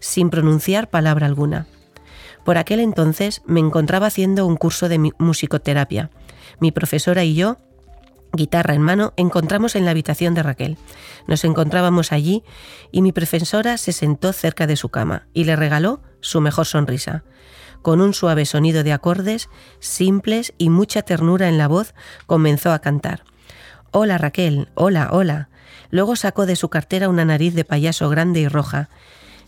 sin 0.00 0.30
pronunciar 0.30 0.90
palabra 0.90 1.26
alguna. 1.26 1.66
Por 2.44 2.58
aquel 2.58 2.80
entonces 2.80 3.42
me 3.46 3.60
encontraba 3.60 4.06
haciendo 4.06 4.46
un 4.46 4.56
curso 4.56 4.88
de 4.88 5.12
musicoterapia. 5.18 6.10
Mi 6.58 6.72
profesora 6.72 7.22
y 7.24 7.34
yo, 7.34 7.58
guitarra 8.32 8.74
en 8.74 8.82
mano, 8.82 9.12
encontramos 9.16 9.76
en 9.76 9.84
la 9.84 9.90
habitación 9.90 10.34
de 10.34 10.42
Raquel. 10.42 10.78
Nos 11.26 11.44
encontrábamos 11.44 12.12
allí 12.12 12.42
y 12.92 13.02
mi 13.02 13.12
profesora 13.12 13.76
se 13.76 13.92
sentó 13.92 14.32
cerca 14.32 14.66
de 14.66 14.76
su 14.76 14.88
cama 14.88 15.26
y 15.32 15.44
le 15.44 15.56
regaló 15.56 16.00
su 16.20 16.40
mejor 16.40 16.66
sonrisa. 16.66 17.24
Con 17.82 18.00
un 18.00 18.12
suave 18.12 18.44
sonido 18.44 18.82
de 18.84 18.92
acordes, 18.92 19.48
simples 19.78 20.52
y 20.58 20.68
mucha 20.68 21.02
ternura 21.02 21.48
en 21.48 21.58
la 21.58 21.68
voz, 21.68 21.94
comenzó 22.26 22.72
a 22.72 22.80
cantar. 22.80 23.24
Hola 23.90 24.18
Raquel, 24.18 24.68
hola, 24.74 25.08
hola. 25.10 25.48
Luego 25.90 26.14
sacó 26.14 26.46
de 26.46 26.56
su 26.56 26.68
cartera 26.68 27.08
una 27.08 27.24
nariz 27.24 27.54
de 27.54 27.64
payaso 27.64 28.08
grande 28.08 28.40
y 28.40 28.48
roja 28.48 28.90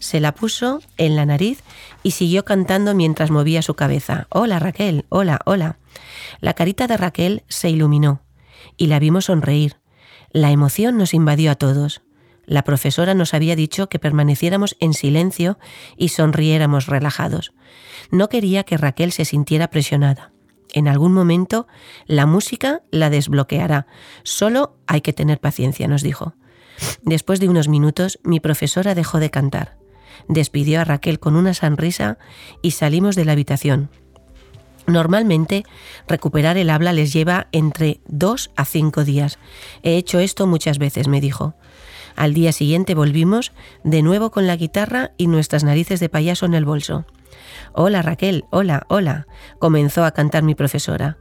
se 0.02 0.18
la 0.18 0.34
puso 0.34 0.82
en 0.96 1.14
la 1.14 1.24
nariz 1.24 1.62
y 2.02 2.10
siguió 2.10 2.44
cantando 2.44 2.92
mientras 2.92 3.30
movía 3.30 3.62
su 3.62 3.74
cabeza. 3.74 4.26
Hola 4.30 4.58
Raquel, 4.58 5.06
hola, 5.10 5.40
hola. 5.44 5.76
La 6.40 6.54
carita 6.54 6.88
de 6.88 6.96
Raquel 6.96 7.44
se 7.48 7.70
iluminó 7.70 8.20
y 8.76 8.86
la 8.86 8.98
vimos 8.98 9.26
sonreír. 9.26 9.76
La 10.30 10.50
emoción 10.50 10.96
nos 10.96 11.14
invadió 11.14 11.50
a 11.50 11.54
todos. 11.54 12.02
La 12.44 12.64
profesora 12.64 13.14
nos 13.14 13.34
había 13.34 13.56
dicho 13.56 13.88
que 13.88 13.98
permaneciéramos 13.98 14.76
en 14.80 14.94
silencio 14.94 15.58
y 15.96 16.08
sonriéramos 16.08 16.86
relajados. 16.86 17.52
No 18.10 18.28
quería 18.28 18.64
que 18.64 18.76
Raquel 18.76 19.12
se 19.12 19.24
sintiera 19.24 19.70
presionada. 19.70 20.32
En 20.72 20.88
algún 20.88 21.12
momento 21.12 21.66
la 22.06 22.26
música 22.26 22.82
la 22.90 23.10
desbloqueará. 23.10 23.86
Solo 24.22 24.76
hay 24.86 25.02
que 25.02 25.12
tener 25.12 25.38
paciencia, 25.38 25.86
nos 25.86 26.02
dijo. 26.02 26.34
Después 27.02 27.40
de 27.40 27.48
unos 27.48 27.68
minutos, 27.68 28.18
mi 28.24 28.40
profesora 28.40 28.94
dejó 28.94 29.20
de 29.20 29.30
cantar 29.30 29.82
despidió 30.28 30.80
a 30.80 30.84
Raquel 30.84 31.18
con 31.18 31.36
una 31.36 31.54
sonrisa 31.54 32.18
y 32.62 32.72
salimos 32.72 33.16
de 33.16 33.24
la 33.24 33.32
habitación. 33.32 33.90
Normalmente, 34.86 35.64
recuperar 36.08 36.56
el 36.56 36.70
habla 36.70 36.92
les 36.92 37.12
lleva 37.12 37.46
entre 37.52 38.00
dos 38.06 38.50
a 38.56 38.64
cinco 38.64 39.04
días. 39.04 39.38
He 39.82 39.96
hecho 39.96 40.18
esto 40.18 40.46
muchas 40.46 40.78
veces, 40.78 41.08
me 41.08 41.20
dijo. 41.20 41.54
Al 42.16 42.34
día 42.34 42.52
siguiente 42.52 42.94
volvimos, 42.94 43.52
de 43.84 44.02
nuevo 44.02 44.30
con 44.30 44.46
la 44.46 44.56
guitarra 44.56 45.12
y 45.16 45.28
nuestras 45.28 45.64
narices 45.64 46.00
de 46.00 46.08
payaso 46.08 46.46
en 46.46 46.54
el 46.54 46.64
bolso. 46.64 47.06
Hola 47.72 48.02
Raquel, 48.02 48.44
hola, 48.50 48.84
hola, 48.88 49.26
comenzó 49.58 50.04
a 50.04 50.10
cantar 50.10 50.42
mi 50.42 50.54
profesora. 50.54 51.16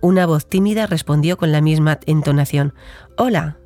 Una 0.00 0.26
voz 0.26 0.46
tímida 0.46 0.86
respondió 0.86 1.36
con 1.36 1.52
la 1.52 1.60
misma 1.60 1.98
entonación. 2.06 2.74
Hola, 3.16 3.56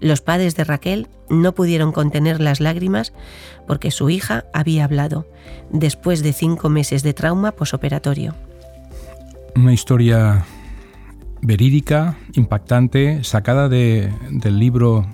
los 0.00 0.20
padres 0.20 0.56
de 0.56 0.64
Raquel 0.64 1.08
no 1.28 1.54
pudieron 1.54 1.92
contener 1.92 2.40
las 2.40 2.60
lágrimas 2.60 3.12
porque 3.66 3.90
su 3.90 4.10
hija 4.10 4.46
había 4.52 4.84
hablado, 4.84 5.26
después 5.70 6.22
de 6.22 6.32
cinco 6.32 6.68
meses 6.68 7.02
de 7.02 7.14
trauma 7.14 7.52
posoperatorio. 7.52 8.34
Una 9.56 9.72
historia 9.72 10.44
verídica, 11.42 12.16
impactante, 12.34 13.24
sacada 13.24 13.68
del 13.68 14.58
libro 14.58 15.06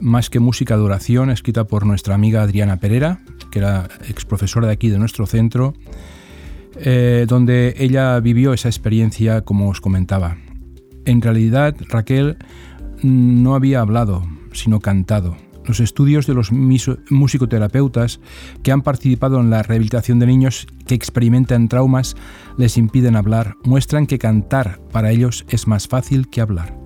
Más 0.00 0.30
que 0.30 0.40
música 0.40 0.76
de 0.76 0.82
oración, 0.82 1.30
escrita 1.30 1.64
por 1.64 1.86
nuestra 1.86 2.14
amiga 2.14 2.42
Adriana 2.42 2.78
Pereira, 2.78 3.20
que 3.50 3.58
era 3.60 3.88
ex 4.08 4.24
profesora 4.24 4.66
de 4.66 4.72
aquí 4.72 4.90
de 4.90 4.98
nuestro 4.98 5.26
centro, 5.26 5.74
eh, 6.76 7.26
donde 7.28 7.74
ella 7.78 8.18
vivió 8.20 8.52
esa 8.52 8.68
experiencia 8.68 9.42
como 9.42 9.68
os 9.68 9.80
comentaba. 9.80 10.36
En 11.04 11.20
realidad, 11.20 11.76
Raquel 11.88 12.38
no 13.02 13.54
había 13.54 13.80
hablado, 13.80 14.26
sino 14.52 14.80
cantado. 14.80 15.36
Los 15.66 15.80
estudios 15.80 16.26
de 16.26 16.34
los 16.34 16.52
musicoterapeutas 16.52 18.20
que 18.62 18.72
han 18.72 18.82
participado 18.82 19.40
en 19.40 19.50
la 19.50 19.62
rehabilitación 19.62 20.18
de 20.18 20.26
niños 20.26 20.66
que 20.86 20.94
experimentan 20.94 21.68
traumas 21.68 22.16
les 22.58 22.76
impiden 22.76 23.16
hablar, 23.16 23.56
muestran 23.64 24.06
que 24.06 24.18
cantar 24.18 24.80
para 24.92 25.10
ellos 25.10 25.46
es 25.48 25.66
más 25.66 25.88
fácil 25.88 26.28
que 26.28 26.40
hablar. 26.40 26.84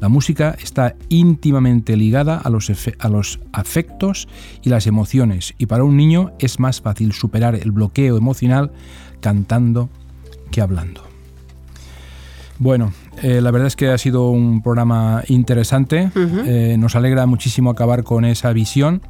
La 0.00 0.08
música 0.08 0.56
está 0.62 0.94
íntimamente 1.08 1.96
ligada 1.96 2.36
a 2.36 2.50
los, 2.50 2.70
a 2.98 3.08
los, 3.08 3.40
afectos 3.52 4.28
y 4.62 4.68
las 4.68 4.86
emociones 4.86 5.54
y 5.58 5.66
para 5.66 5.82
un 5.82 5.96
niño 5.96 6.32
es 6.38 6.60
más 6.60 6.80
fácil 6.80 7.12
superar 7.12 7.56
el 7.56 7.72
bloqueo 7.72 8.16
emocional 8.16 8.70
cantando 9.20 9.90
que 10.52 10.60
hablando. 10.60 11.07
Bueno, 12.58 12.92
eh, 13.22 13.40
la 13.40 13.50
verdad 13.50 13.68
es 13.68 13.76
que 13.76 13.88
ha 13.88 13.98
sido 13.98 14.30
un 14.30 14.62
programa 14.62 15.22
interesante. 15.28 16.10
Eh, 16.16 16.76
nos 16.78 16.96
alegra 16.96 17.26
muchísimo 17.26 17.70
acabar 17.70 18.02
con 18.02 18.24
esa 18.24 18.52
visión 18.52 19.00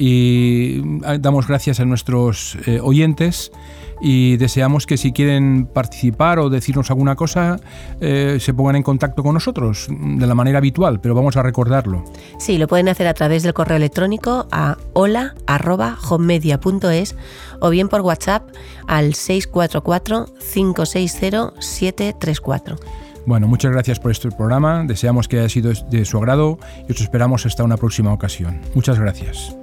y 0.00 0.82
ah, 1.04 1.18
damos 1.18 1.46
gracias 1.46 1.78
a 1.80 1.84
nuestros 1.84 2.56
eh, 2.66 2.80
oyentes 2.82 3.52
y 4.00 4.38
deseamos 4.38 4.86
que 4.86 4.96
si 4.96 5.12
quieren 5.12 5.66
participar 5.66 6.38
o 6.38 6.48
decirnos 6.48 6.88
alguna 6.88 7.16
cosa 7.16 7.60
se 8.00 8.54
pongan 8.54 8.76
en 8.76 8.82
contacto 8.82 9.22
con 9.22 9.34
nosotros 9.34 9.88
de 9.90 10.26
la 10.26 10.34
manera 10.34 10.56
habitual, 10.56 11.02
pero 11.02 11.14
vamos 11.14 11.36
a 11.36 11.42
recordarlo. 11.42 12.02
Sí, 12.38 12.56
lo 12.56 12.66
pueden 12.66 12.88
hacer 12.88 13.06
a 13.06 13.12
través 13.12 13.42
del 13.42 13.52
correo 13.52 13.76
electrónico 13.76 14.46
a 14.50 14.78
hola@homemedia.es 14.94 17.14
o 17.60 17.68
bien 17.68 17.90
por 17.90 18.00
WhatsApp 18.00 18.48
al 18.86 19.12
644 19.12 20.28
560 20.54 21.52
734. 21.60 22.78
Bueno, 23.26 23.46
muchas 23.46 23.72
gracias 23.72 24.00
por 24.00 24.10
este 24.10 24.30
programa, 24.30 24.84
deseamos 24.86 25.28
que 25.28 25.38
haya 25.38 25.48
sido 25.48 25.72
de 25.90 26.04
su 26.04 26.18
agrado 26.18 26.58
y 26.88 26.92
os 26.92 27.00
esperamos 27.00 27.46
hasta 27.46 27.64
una 27.64 27.76
próxima 27.76 28.12
ocasión. 28.12 28.60
Muchas 28.74 28.98
gracias. 28.98 29.54